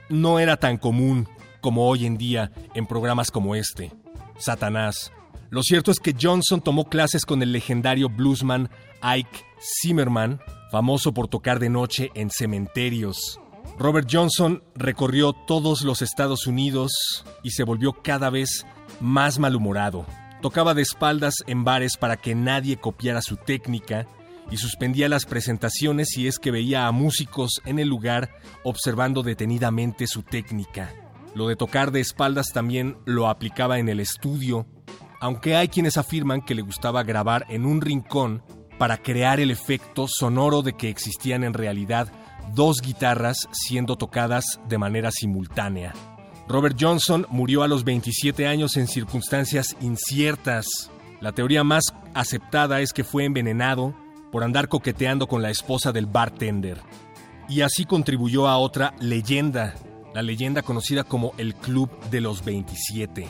[0.09, 1.27] no era tan común
[1.61, 3.91] como hoy en día en programas como este.
[4.39, 5.11] Satanás.
[5.49, 8.69] Lo cierto es que Johnson tomó clases con el legendario bluesman
[9.01, 9.45] Ike
[9.81, 10.39] Zimmerman,
[10.71, 13.39] famoso por tocar de noche en cementerios.
[13.77, 18.65] Robert Johnson recorrió todos los Estados Unidos y se volvió cada vez
[18.99, 20.05] más malhumorado.
[20.41, 24.07] Tocaba de espaldas en bares para que nadie copiara su técnica
[24.51, 28.29] y suspendía las presentaciones si es que veía a músicos en el lugar
[28.63, 30.93] observando detenidamente su técnica.
[31.35, 34.65] Lo de tocar de espaldas también lo aplicaba en el estudio,
[35.19, 38.43] aunque hay quienes afirman que le gustaba grabar en un rincón
[38.77, 42.11] para crear el efecto sonoro de que existían en realidad
[42.53, 45.93] dos guitarras siendo tocadas de manera simultánea.
[46.47, 50.89] Robert Johnson murió a los 27 años en circunstancias inciertas.
[51.19, 51.83] La teoría más
[52.13, 53.93] aceptada es que fue envenenado
[54.31, 56.79] por andar coqueteando con la esposa del bartender.
[57.49, 59.75] Y así contribuyó a otra leyenda,
[60.13, 63.27] la leyenda conocida como el Club de los 27.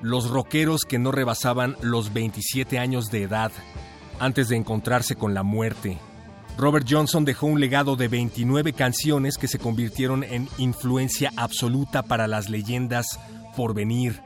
[0.00, 3.52] Los rockeros que no rebasaban los 27 años de edad
[4.20, 5.98] antes de encontrarse con la muerte.
[6.56, 12.26] Robert Johnson dejó un legado de 29 canciones que se convirtieron en influencia absoluta para
[12.26, 13.20] las leyendas
[13.56, 14.22] por venir.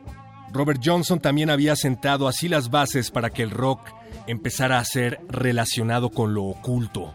[0.51, 3.81] Robert Johnson también había sentado así las bases para que el rock
[4.27, 7.15] empezara a ser relacionado con lo oculto.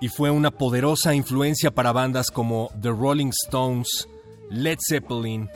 [0.00, 4.08] Y fue una poderosa influencia para bandas como The Rolling Stones,
[4.50, 5.48] Led Zeppelin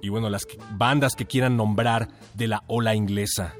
[0.00, 3.54] y bueno, las bandas que quieran nombrar de la ola inglesa.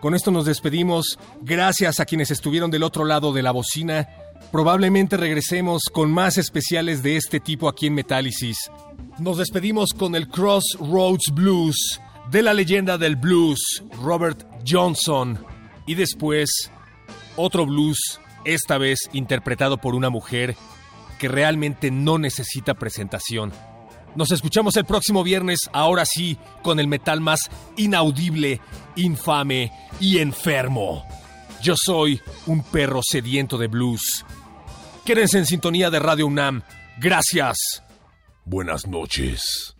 [0.00, 1.18] Con esto nos despedimos.
[1.40, 4.08] Gracias a quienes estuvieron del otro lado de la bocina.
[4.52, 8.70] Probablemente regresemos con más especiales de este tipo aquí en Metálisis.
[9.18, 12.00] Nos despedimos con el Crossroads Blues
[12.30, 15.38] de la leyenda del blues, Robert Johnson.
[15.86, 16.70] Y después,
[17.36, 20.56] otro blues, esta vez interpretado por una mujer
[21.18, 23.52] que realmente no necesita presentación.
[24.16, 28.60] Nos escuchamos el próximo viernes, ahora sí, con el metal más inaudible,
[28.96, 31.04] infame y enfermo.
[31.60, 34.24] Yo soy un perro sediento de blues.
[35.04, 36.62] Quédense en sintonía de Radio UNAM.
[36.98, 37.82] Gracias.
[38.44, 39.73] Buenas noches.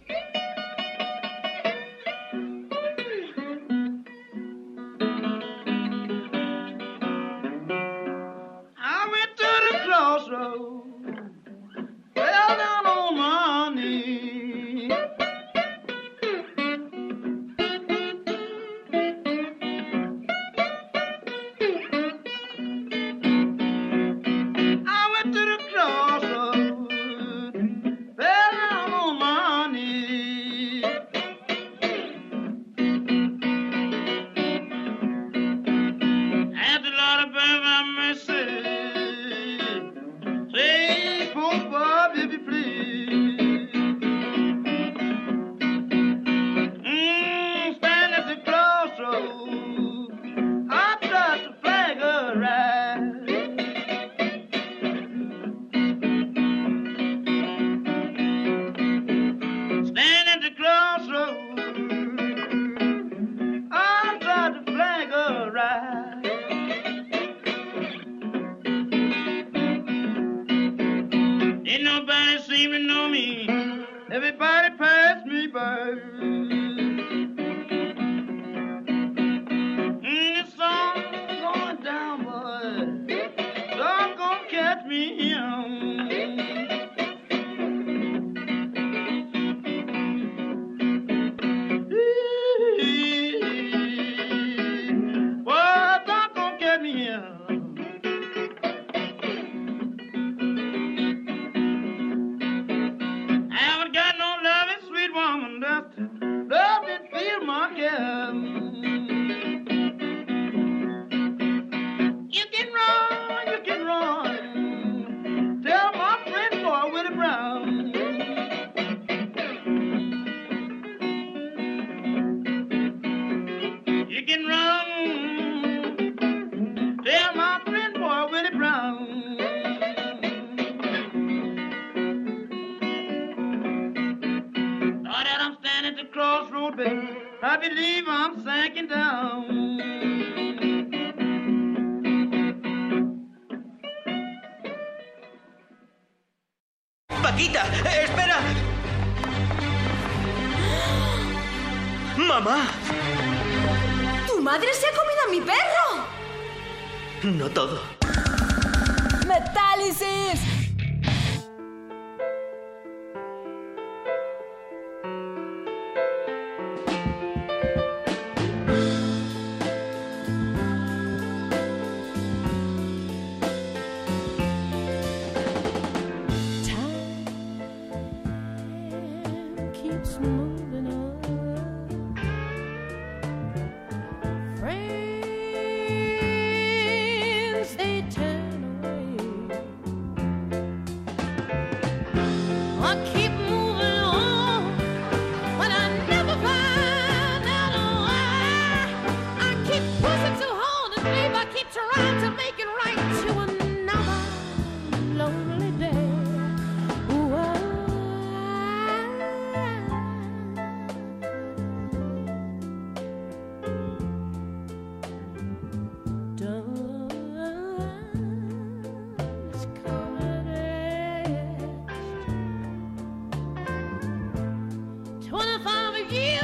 [226.10, 226.42] years,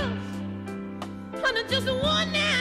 [1.45, 2.60] under just one night.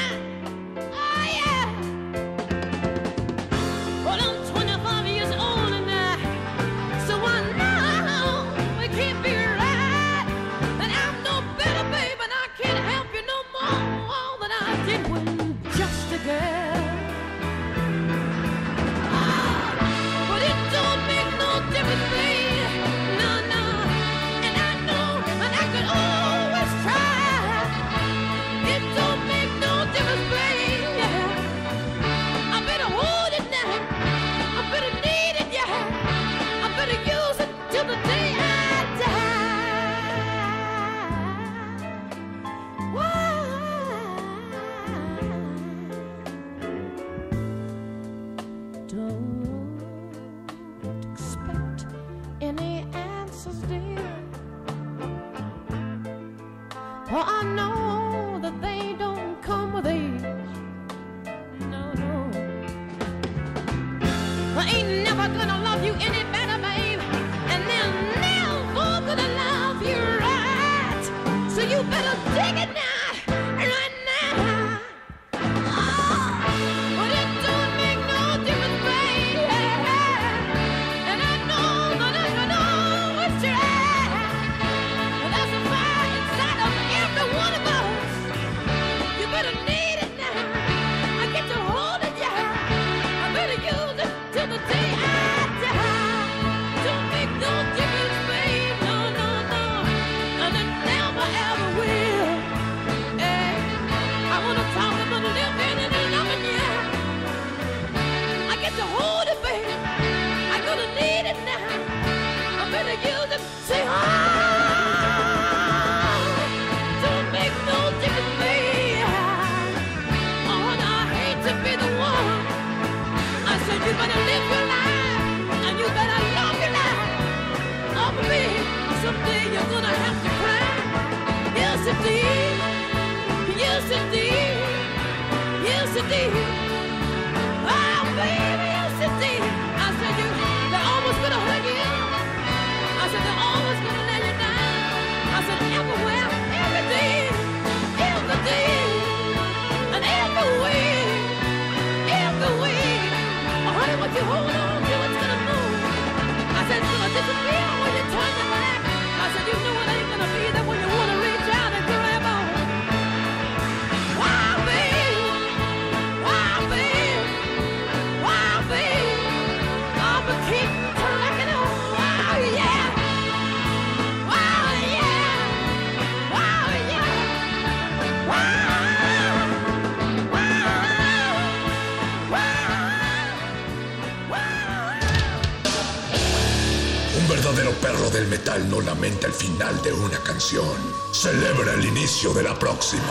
[191.19, 193.03] celebra el inicio de la próxima.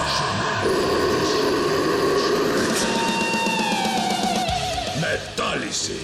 [4.99, 6.01] Metálisis.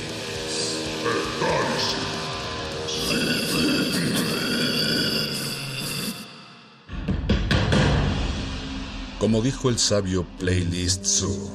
[9.19, 11.51] Como dijo el sabio Playlist Zoo,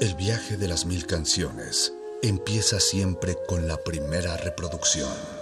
[0.00, 5.41] el viaje de las mil canciones empieza siempre con la primera reproducción.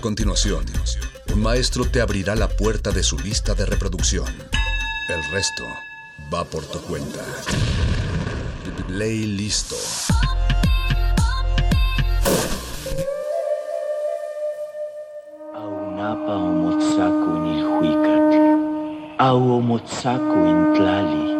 [0.00, 0.64] Continuación,
[1.34, 4.24] un maestro te abrirá la puerta de su lista de reproducción.
[5.10, 5.64] El resto
[6.32, 7.20] va por tu cuenta.
[8.86, 9.76] Play listo.
[15.54, 18.32] Aunapa omotzaco nilhuicat.
[19.18, 21.34] Au omotzaco intlali.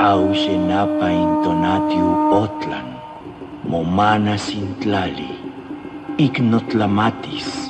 [0.00, 2.98] Au yenapa intonatiu otlan.
[3.64, 5.30] Momana sintlali.
[6.18, 7.65] Ignotlamatis.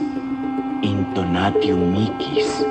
[1.46, 2.66] Matthew Mikis,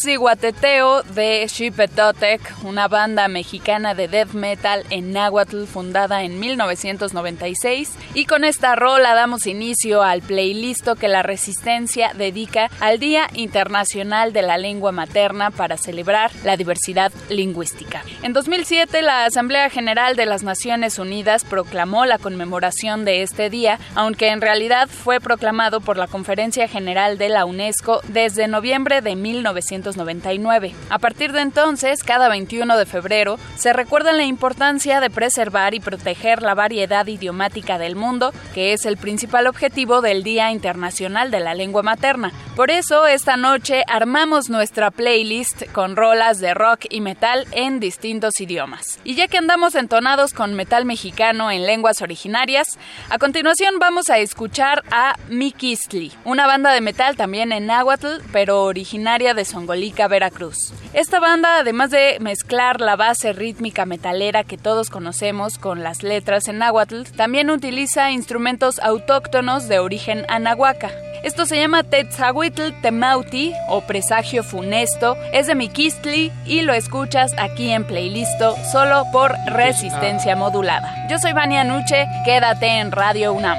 [0.00, 7.98] Siguateteo de Xipetotec, una banda mexicana de death metal en náhuatl fundada en 1996.
[8.12, 14.32] Y con esta rola damos inicio al playlist que la Resistencia dedica al Día Internacional
[14.32, 18.02] de la Lengua Materna para celebrar la diversidad lingüística.
[18.22, 23.78] En 2007, la Asamblea General de las Naciones Unidas proclamó la conmemoración de este día,
[23.94, 29.14] aunque en realidad fue proclamado por la Conferencia General de la UNESCO desde noviembre de
[29.14, 30.74] 1999.
[30.88, 35.80] A partir de entonces, cada 21 de febrero, se recuerda la importancia de preservar y
[35.80, 41.38] proteger la variedad idiomática del mundo, que es el principal objetivo del Día Internacional de
[41.38, 42.32] la Lengua Materna.
[42.56, 48.40] Por eso, esta noche armamos nuestra playlist con rolas de rock y metal en distintos
[48.40, 48.98] idiomas.
[49.04, 52.78] Y ya que andamos entonados con metal mexicano en lenguas originarias,
[53.08, 58.64] a continuación vamos a escuchar a Mikistli, una banda de metal también en náhuatl, pero
[58.64, 60.72] originaria de Songolica, Veracruz.
[60.92, 66.48] Esta banda, además de mezclar la base rítmica metalera que todos conocemos con las letras
[66.48, 70.90] en náhuatl, también utiliza instrumentos autóctonos de origen anahuaca.
[71.22, 77.70] Esto se llama Tetzahuitl Temauti o Presagio Funesto, es de Mikistli y lo escuchas aquí
[77.70, 81.08] en Playlisto solo por resistencia modulada.
[81.08, 83.58] Yo soy Vania Nuche, quédate en Radio UNAM.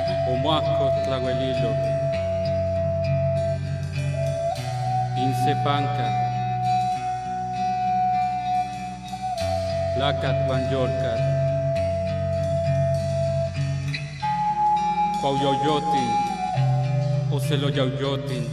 [15.21, 16.09] Cuauyoyotin.
[17.31, 18.45] Oceloyauyotin.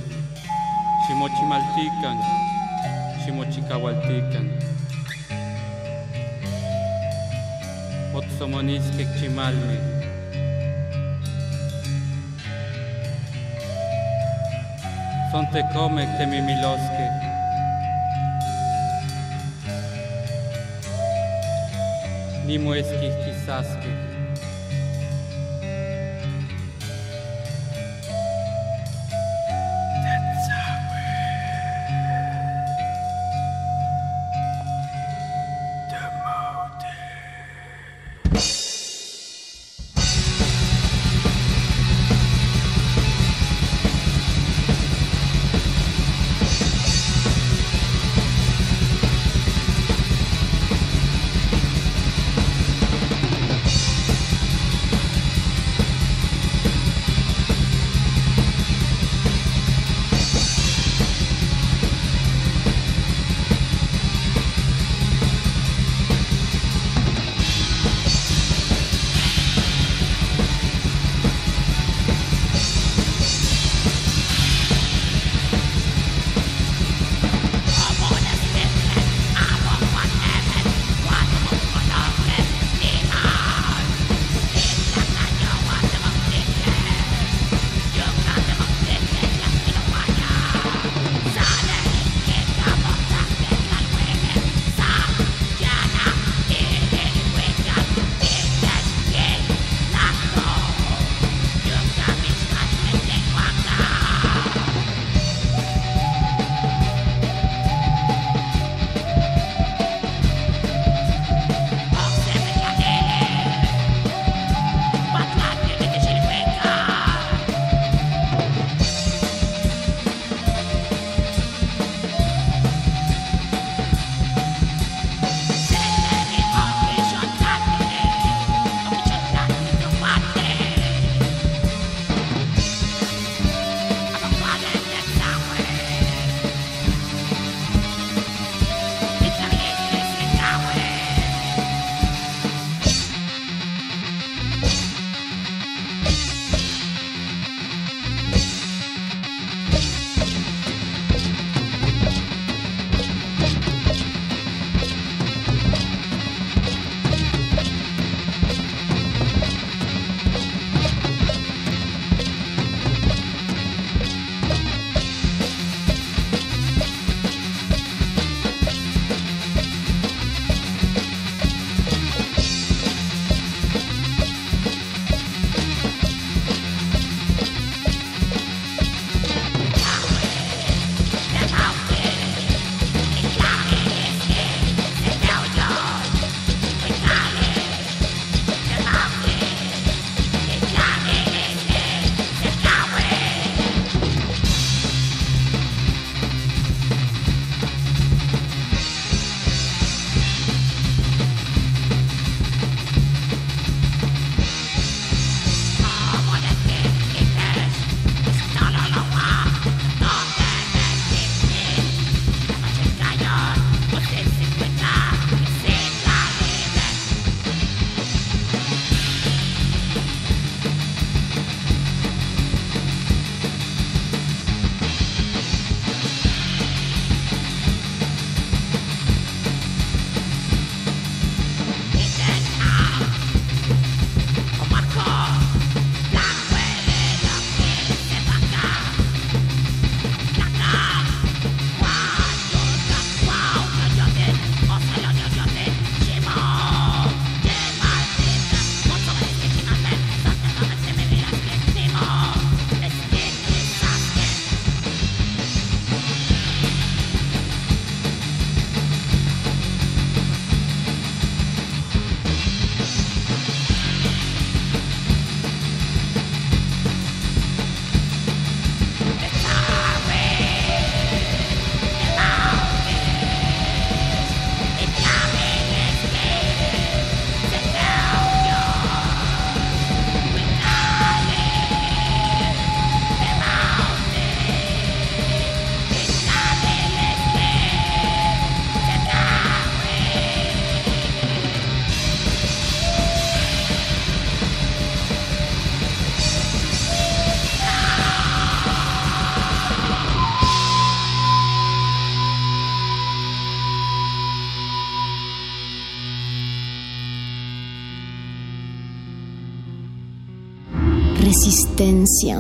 [1.06, 2.18] Chimochimaltican.
[3.24, 4.46] Chimochicahualtican.
[8.14, 9.98] Otsomonisque chimalme.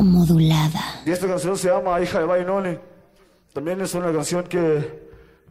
[0.02, 1.02] modulada.
[1.04, 2.78] Y esta canción se llama Hija de Bainoli.
[3.52, 5.08] También es una canción que,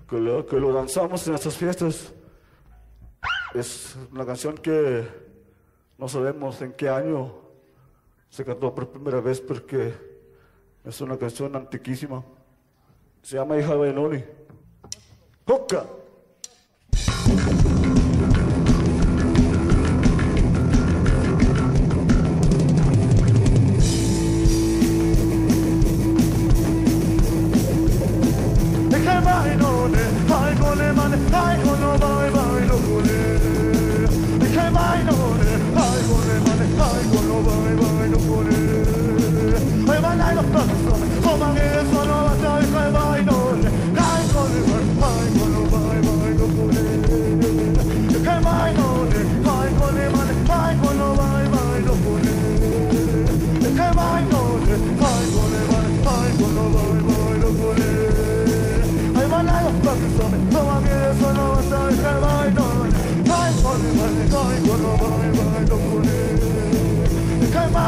[0.10, 2.14] que, lo, que lo danzamos en nuestras fiestas.
[3.54, 5.08] Es una canción que
[5.98, 7.34] no sabemos en qué año
[8.30, 9.94] se cantó por primera vez porque
[10.84, 12.24] es una canción antiquísima.
[13.22, 14.26] Se llama Hija de Bainoli.
[15.46, 15.86] ¡Hoca!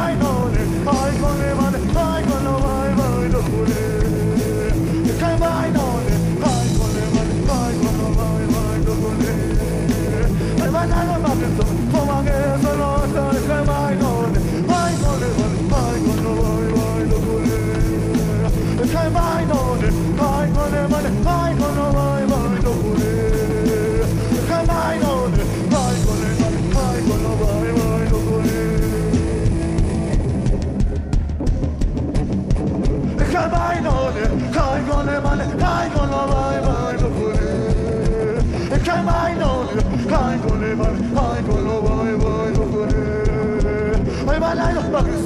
[0.09, 0.48] I know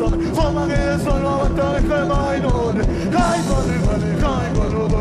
[0.09, 2.11] for my hands on all the time, I'm
[2.45, 2.81] on.
[2.81, 4.93] I got it, I got.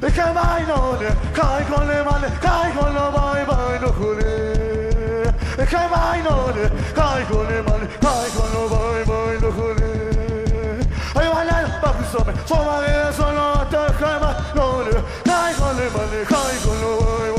[0.00, 4.22] でかまいのねかいこねまねかいこのバイバイのふね
[5.56, 9.82] でかまいのねかいこねまねかいこのバイバイのふね
[11.16, 14.92] あいわないバクそめそばへそのあたかまのね
[15.24, 17.37] かいこねまねかいこのバイバイ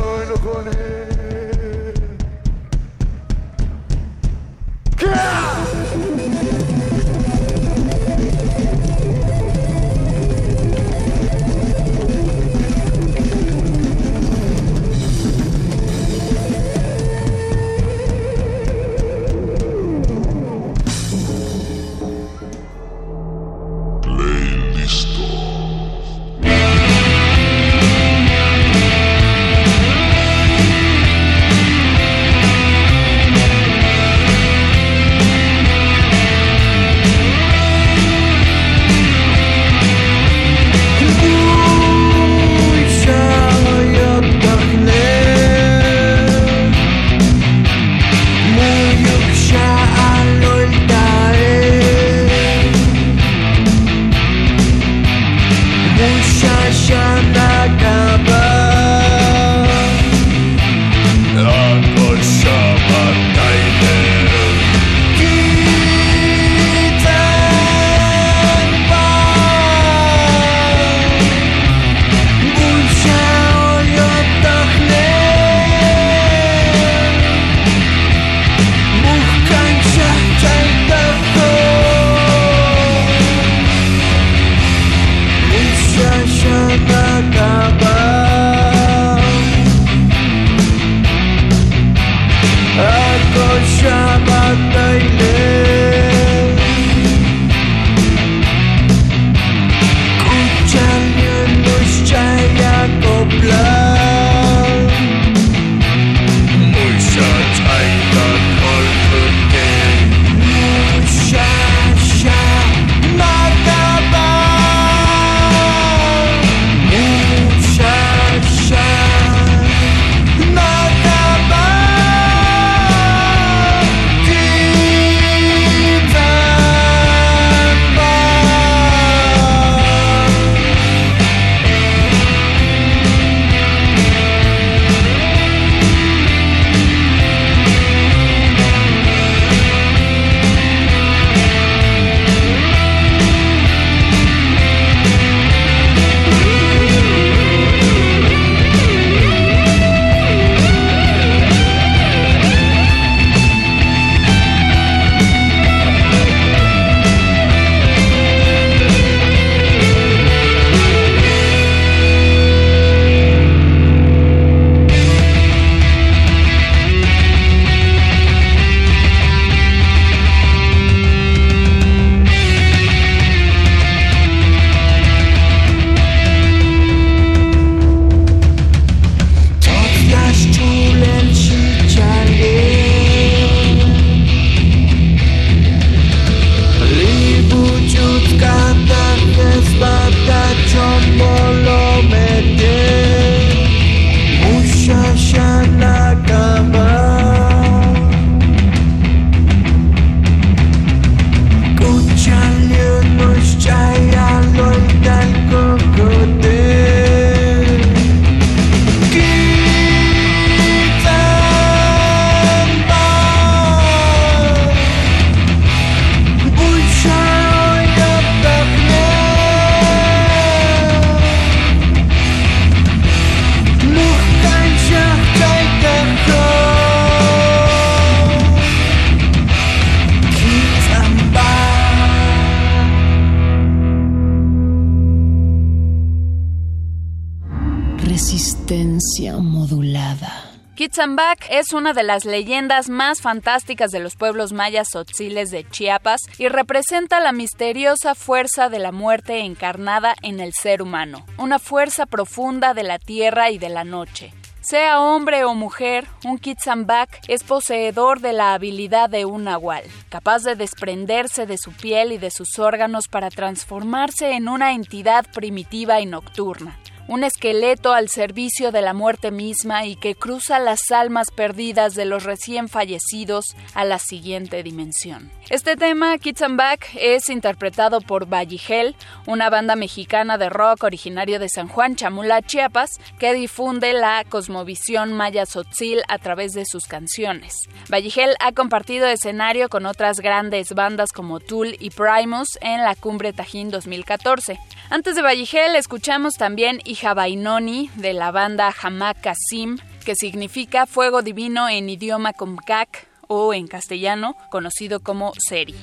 [240.99, 246.19] Kitzambak es una de las leyendas más fantásticas de los pueblos mayas tzotziles de Chiapas
[246.37, 252.05] y representa la misteriosa fuerza de la muerte encarnada en el ser humano, una fuerza
[252.05, 254.33] profunda de la tierra y de la noche.
[254.59, 260.43] Sea hombre o mujer, un Kitzambak es poseedor de la habilidad de un nahual, capaz
[260.43, 266.01] de desprenderse de su piel y de sus órganos para transformarse en una entidad primitiva
[266.01, 266.77] y nocturna
[267.09, 272.05] un esqueleto al servicio de la muerte misma y que cruza las almas perdidas de
[272.05, 275.31] los recién fallecidos a la siguiente dimensión.
[275.49, 278.95] Este tema, Kids and Back, es interpretado por Valligel,
[279.25, 285.11] una banda mexicana de rock originario de San Juan Chamula, Chiapas, que difunde la cosmovisión
[285.11, 287.55] maya tzotzil a través de sus canciones.
[287.89, 293.33] Valligel ha compartido escenario con otras grandes bandas como Tool y Primus en la Cumbre
[293.33, 294.59] Tajín 2014.
[294.91, 301.69] Antes de Valligel escuchamos también Hija Bainoni de la banda Hamakasim, que significa fuego divino
[301.69, 305.75] en idioma Comcac o en castellano conocido como Seri.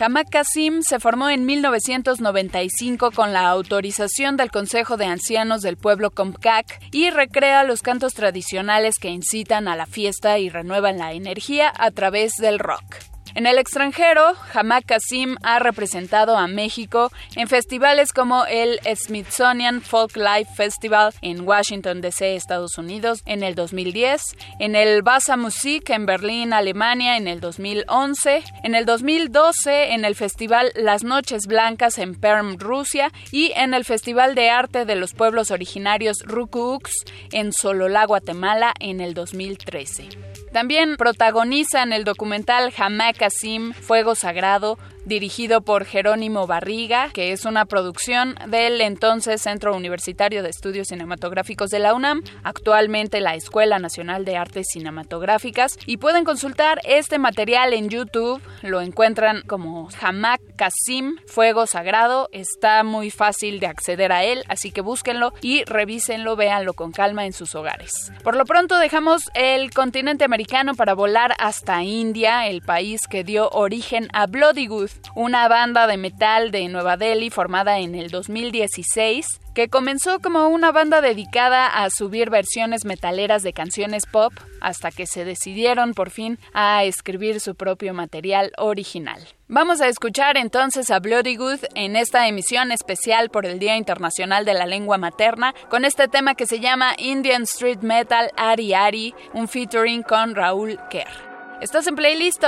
[0.00, 6.10] Hamak Kasim se formó en 1995 con la autorización del Consejo de Ancianos del Pueblo
[6.10, 11.72] Comcac y recrea los cantos tradicionales que incitan a la fiesta y renuevan la energía
[11.78, 13.13] a través del rock.
[13.34, 20.16] En el extranjero, Hamak Kasim ha representado a México en festivales como el Smithsonian Folk
[20.16, 24.22] Life Festival en Washington, D.C., Estados Unidos, en el 2010,
[24.60, 30.14] en el Basa Musik en Berlín, Alemania, en el 2011, en el 2012 en el
[30.14, 35.12] Festival Las Noches Blancas en Perm, Rusia, y en el Festival de Arte de los
[35.12, 36.88] Pueblos Originarios Rukuux
[37.32, 40.33] en Sololá, Guatemala, en el 2013.
[40.54, 47.44] También protagoniza en el documental Hamak Kasim, Fuego Sagrado, dirigido por Jerónimo Barriga, que es
[47.44, 53.78] una producción del entonces Centro Universitario de Estudios Cinematográficos de la UNAM, actualmente la Escuela
[53.78, 60.40] Nacional de Artes Cinematográficas, y pueden consultar este material en YouTube, lo encuentran como Hamak
[60.56, 66.36] Kasim, Fuego Sagrado, está muy fácil de acceder a él, así que búsquenlo y revísenlo,
[66.36, 67.92] véanlo con calma en sus hogares.
[68.22, 73.48] Por lo pronto dejamos el continente americano para volar hasta India, el país que dio
[73.50, 79.40] origen a Bloody Good, una banda de metal de Nueva Delhi formada en el 2016
[79.54, 85.06] que comenzó como una banda dedicada a subir versiones metaleras de canciones pop hasta que
[85.06, 89.20] se decidieron por fin a escribir su propio material original.
[89.46, 94.44] Vamos a escuchar entonces a Bloody Good en esta emisión especial por el Día Internacional
[94.44, 99.14] de la Lengua Materna con este tema que se llama Indian Street Metal Ari Ari,
[99.34, 101.58] un featuring con Raúl Kerr.
[101.60, 102.42] ¿Estás en playlist?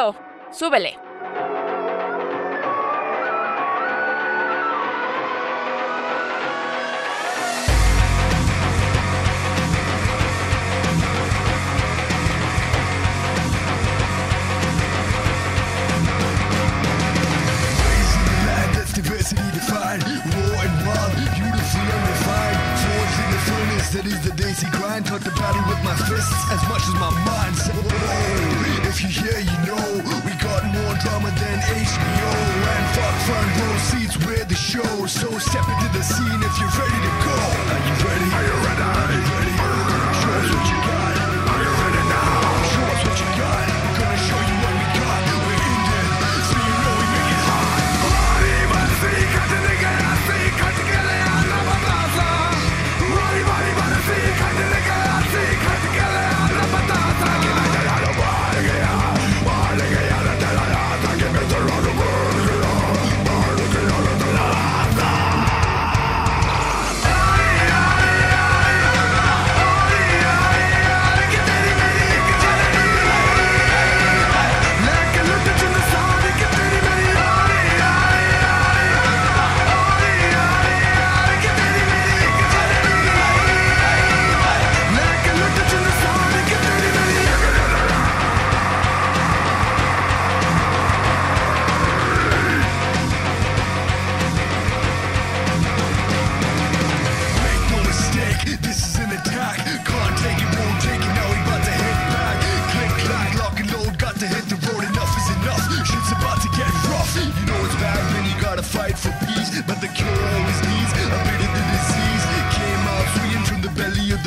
[0.50, 1.05] Súbele.
[24.06, 25.06] Is the daisy grind.
[25.06, 27.54] Taught the battle with my fists as much as my mind.
[28.86, 29.84] If you hear, you know
[30.24, 32.30] we got more drama than HBO.
[32.72, 35.06] And fuck front row seats where the show.
[35.06, 37.55] So step into the scene if you're ready to go.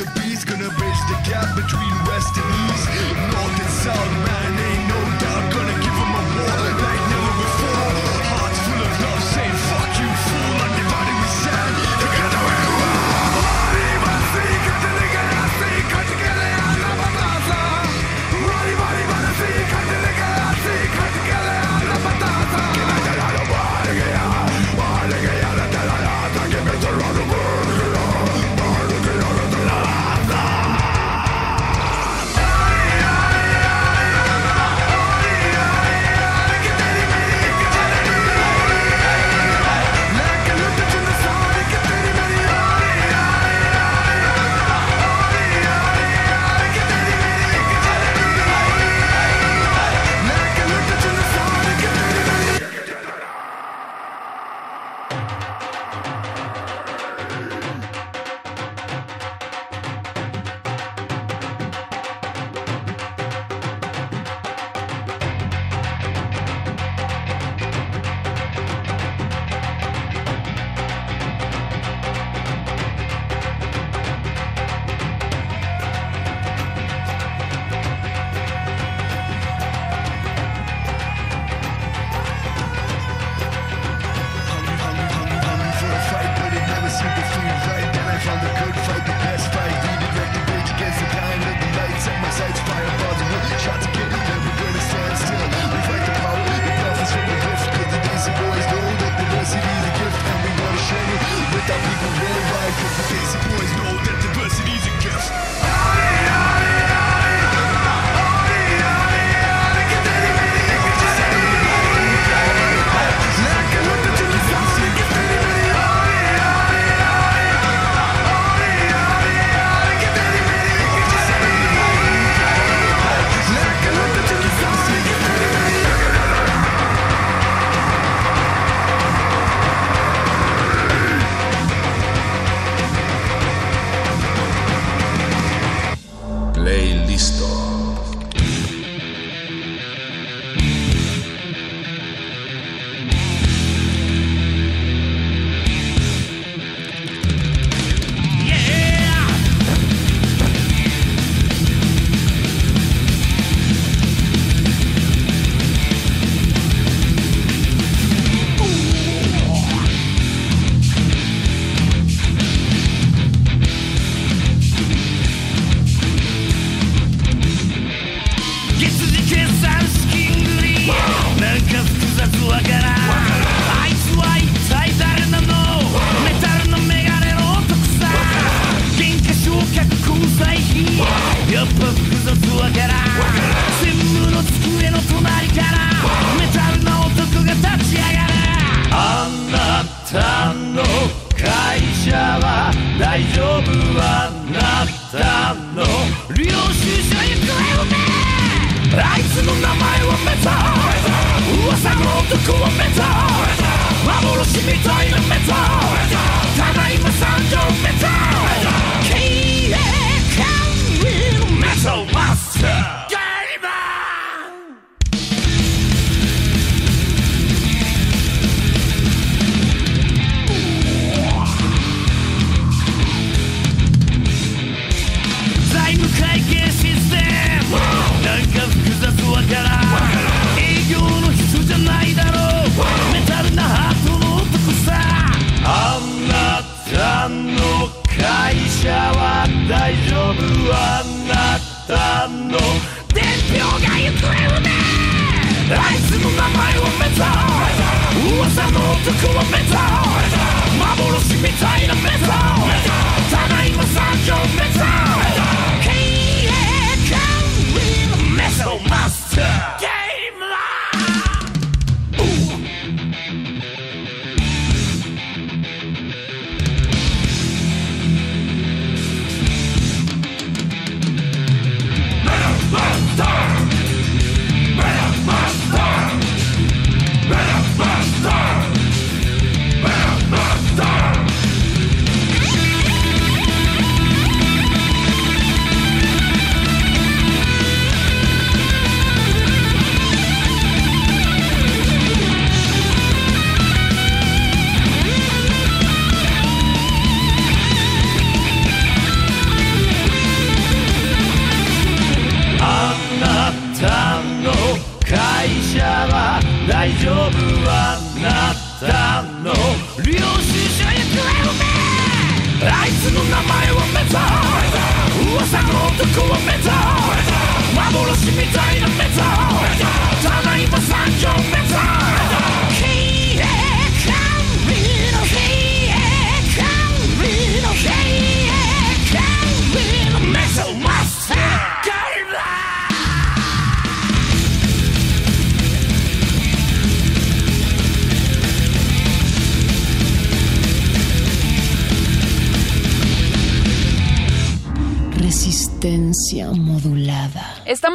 [0.00, 0.46] The beast.
[0.46, 2.86] Gonna bridge the gap between west and east,
[3.32, 4.12] north and south.
[4.26, 4.59] Man,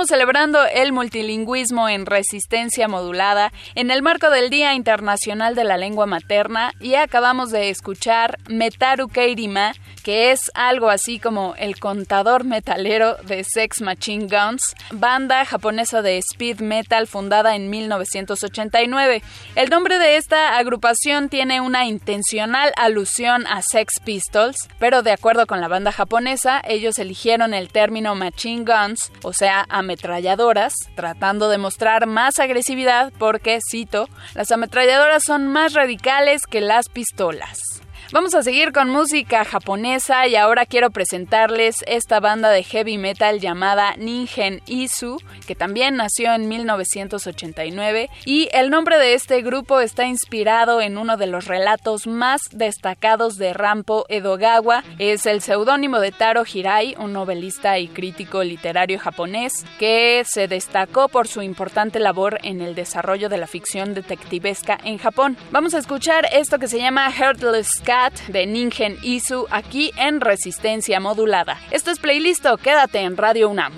[0.05, 5.77] Estamos celebrando el multilingüismo en resistencia modulada en el marco del Día Internacional de la
[5.77, 9.73] Lengua Materna y acabamos de escuchar Metaru Keirima,
[10.05, 16.19] que es algo así como el contador metalero de Sex Machine Guns, banda japonesa de
[16.19, 19.23] speed metal fundada en 1989.
[19.55, 25.47] El nombre de esta agrupación tiene una intencional alusión a Sex Pistols, pero de acuerdo
[25.47, 31.57] con la banda japonesa, ellos eligieron el término Machine Guns, o sea, ametralladoras, tratando de
[31.57, 37.81] mostrar más agresividad porque, cito, las ametralladoras son más radicales que las pistolas.
[38.11, 43.39] Vamos a seguir con música japonesa y ahora quiero presentarles esta banda de heavy metal
[43.39, 45.17] llamada Ningen Isu,
[45.47, 51.17] que también nació en 1989 y el nombre de este grupo está inspirado en uno
[51.17, 57.11] de los relatos más destacados de Rampo Edogawa, es el seudónimo de Taro Hirai, un
[57.11, 63.29] novelista y crítico literario japonés que se destacó por su importante labor en el desarrollo
[63.29, 65.37] de la ficción detectivesca en Japón.
[65.51, 67.81] Vamos a escuchar esto que se llama Heartless
[68.27, 71.57] De Ningen Isu aquí en Resistencia Modulada.
[71.71, 73.71] Esto es Playlisto, quédate en Radio UNAM.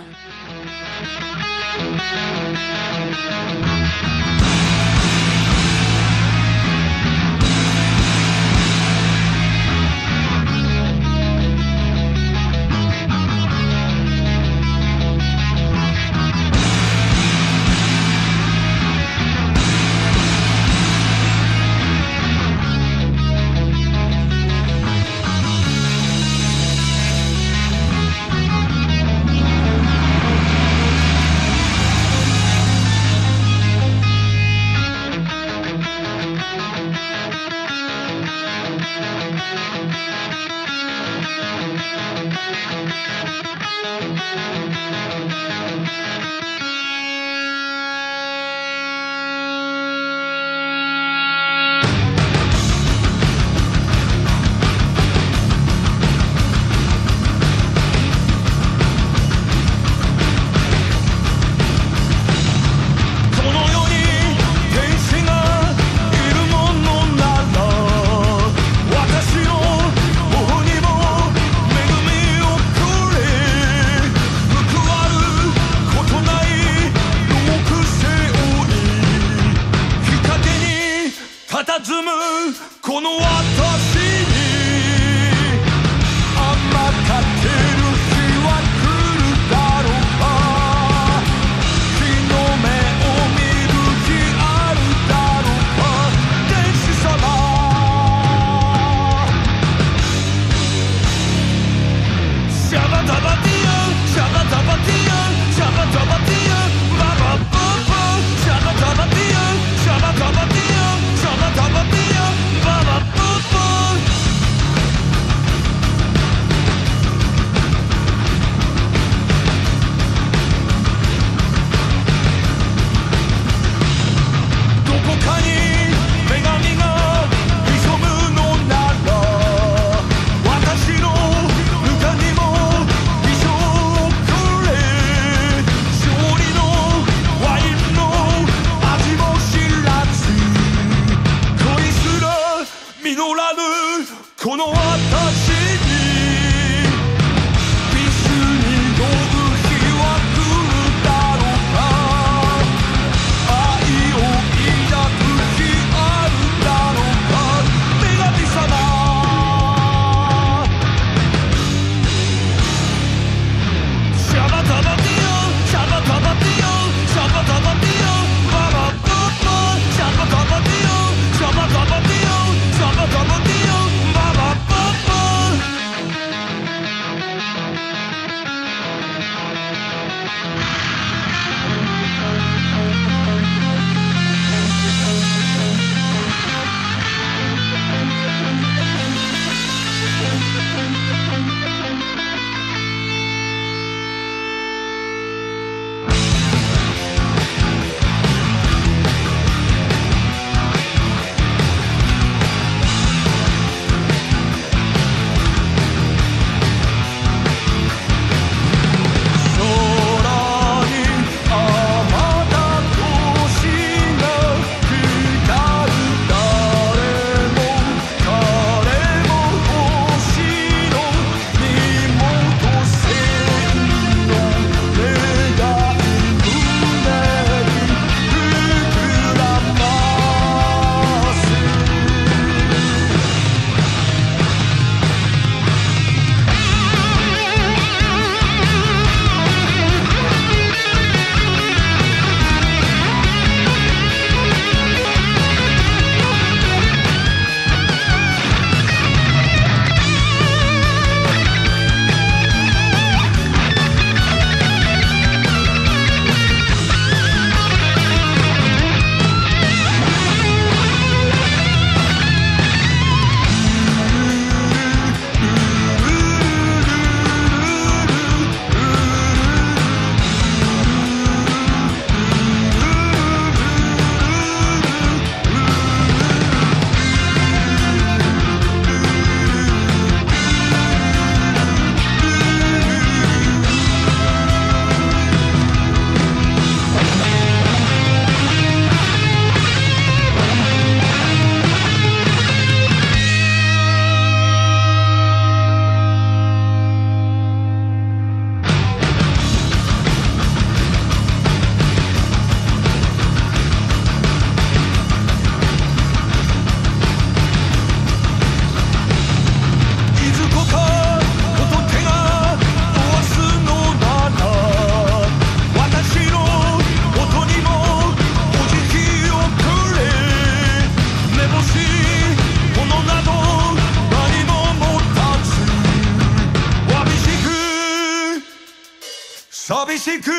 [330.07, 330.31] しく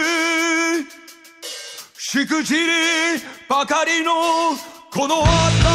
[1.98, 2.62] しくじり
[3.50, 4.12] ばかりの
[4.90, 5.67] この私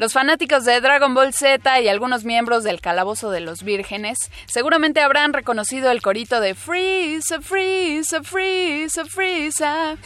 [0.00, 4.16] Los fanáticos de Dragon Ball Z y algunos miembros del Calabozo de los Vírgenes
[4.46, 9.98] seguramente habrán reconocido el corito de Freeza, Freeza, Freeza, Freeza.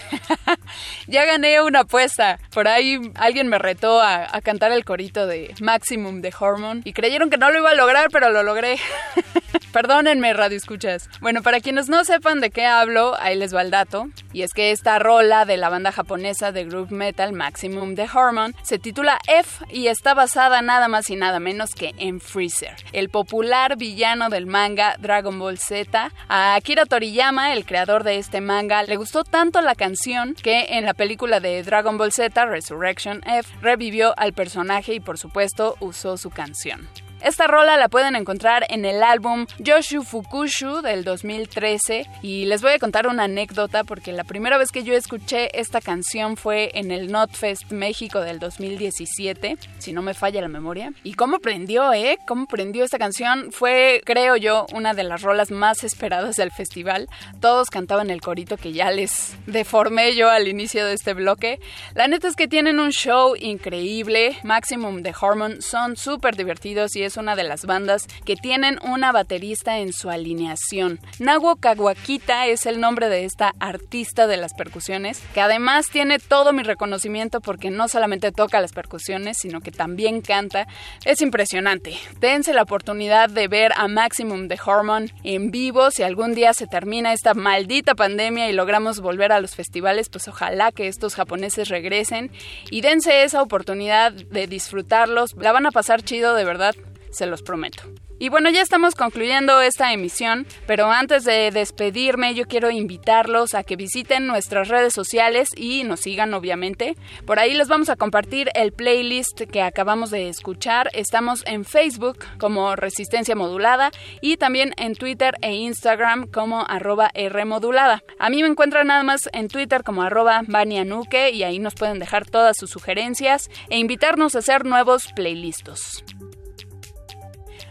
[1.07, 2.41] ya gané una apuesta.
[2.53, 7.31] Por ahí alguien me retó a, cantar el corito de Maximum de Hormone y creyeron
[7.31, 8.79] que no lo iba a lograr, pero lo logré.
[9.73, 11.09] Perdónenme, radio escuchas.
[11.21, 14.09] Bueno, para quienes no sepan de qué hablo, ahí les va el dato.
[14.33, 18.55] Y es que esta rola de la banda japonesa de group metal Maximum de Hormone
[18.63, 23.09] se titula F y está basada nada más y nada menos que en Freezer, el
[23.09, 26.11] popular villano del manga Dragon Ball Z.
[26.29, 30.85] A Akira Toriyama, el creador de este manga, le gustó tanto la canción que en
[30.85, 36.17] la película de Dragon Ball Z Resurrection F revivió al personaje y por supuesto usó
[36.17, 36.89] su canción.
[37.25, 42.73] Esta rola la pueden encontrar en el álbum Yoshu Fukushu del 2013 y les voy
[42.73, 46.91] a contar una anécdota porque la primera vez que yo escuché esta canción fue en
[46.91, 50.93] el Notfest México del 2017, si no me falla la memoria.
[51.03, 52.19] Y cómo prendió, ¿eh?
[52.27, 57.09] Cómo prendió esta canción fue, creo yo, una de las rolas más esperadas del festival.
[57.41, 61.59] Todos cantaban el corito que ya les deformé yo al inicio de este bloque.
[61.95, 64.37] La neta es que tienen un show increíble.
[64.43, 69.13] Maximum de Hormone son súper divertidos y es una de las bandas que tienen una
[69.13, 71.01] baterista en su alineación.
[71.19, 76.53] Nago Kawakita es el nombre de esta artista de las percusiones, que además tiene todo
[76.53, 80.67] mi reconocimiento porque no solamente toca las percusiones, sino que también canta.
[81.05, 81.97] Es impresionante.
[82.21, 85.91] Dense la oportunidad de ver a Maximum de Hormone en vivo.
[85.91, 90.29] Si algún día se termina esta maldita pandemia y logramos volver a los festivales, pues
[90.29, 92.31] ojalá que estos japoneses regresen
[92.71, 95.35] y dense esa oportunidad de disfrutarlos.
[95.37, 96.75] La van a pasar chido, de verdad
[97.15, 97.85] se los prometo.
[98.19, 103.65] Y bueno, ya estamos concluyendo esta emisión, pero antes de despedirme yo quiero invitarlos a
[103.65, 106.97] que visiten nuestras redes sociales y nos sigan obviamente.
[107.27, 110.91] Por ahí les vamos a compartir el playlist que acabamos de escuchar.
[110.95, 118.05] Estamos en Facebook como Resistencia Modulada y también en Twitter e Instagram como arroba Rmodulada.
[118.19, 121.99] A mí me encuentran nada más en Twitter como arroba Banianuque y ahí nos pueden
[121.99, 126.05] dejar todas sus sugerencias e invitarnos a hacer nuevos playlistos.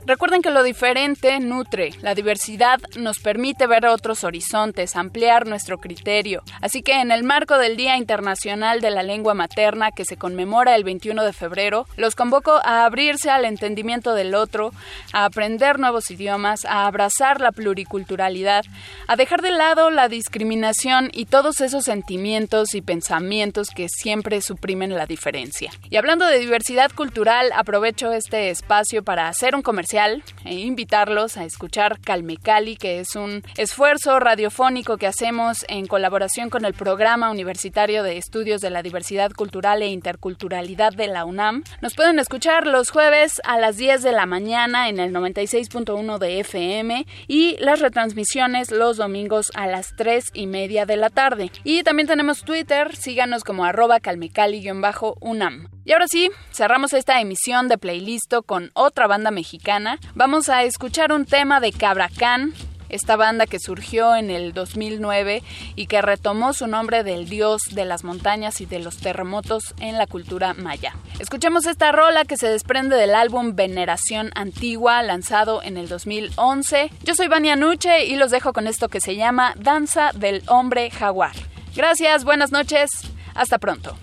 [0.05, 6.43] Recuerden que lo diferente nutre, la diversidad nos permite ver otros horizontes, ampliar nuestro criterio.
[6.59, 10.75] Así que en el marco del Día Internacional de la Lengua Materna que se conmemora
[10.75, 14.73] el 21 de febrero, los convoco a abrirse al entendimiento del otro,
[15.13, 18.65] a aprender nuevos idiomas, a abrazar la pluriculturalidad,
[19.07, 24.95] a dejar de lado la discriminación y todos esos sentimientos y pensamientos que siempre suprimen
[24.95, 25.71] la diferencia.
[25.89, 31.45] Y hablando de diversidad cultural, aprovecho este espacio para hacer un comercial e invitarlos a
[31.45, 37.29] escuchar Calme Cali, que es un esfuerzo radiofónico que hacemos en colaboración con el Programa
[37.29, 41.63] Universitario de Estudios de la Diversidad Cultural e Interculturalidad de la UNAM.
[41.81, 46.39] Nos pueden escuchar los jueves a las 10 de la mañana en el 96.1 de
[46.39, 51.51] FM y las retransmisiones los domingos a las 3 y media de la tarde.
[51.63, 55.67] Y también tenemos Twitter, síganos como arroba calmecali-unam.
[55.85, 59.82] Y ahora sí, cerramos esta emisión de Playlisto con otra banda mexicana.
[60.15, 62.53] Vamos a escuchar un tema de Cabracán,
[62.89, 65.43] esta banda que surgió en el 2009
[65.75, 69.97] y que retomó su nombre del dios de las montañas y de los terremotos en
[69.97, 70.93] la cultura maya.
[71.19, 76.91] Escuchemos esta rola que se desprende del álbum Veneración Antigua, lanzado en el 2011.
[77.03, 80.91] Yo soy Vania Nuche y los dejo con esto que se llama Danza del Hombre
[80.91, 81.35] Jaguar.
[81.75, 82.89] Gracias, buenas noches,
[83.33, 83.97] hasta pronto.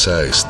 [0.00, 0.49] Casa está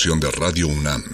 [0.00, 1.04] de Radio UNAM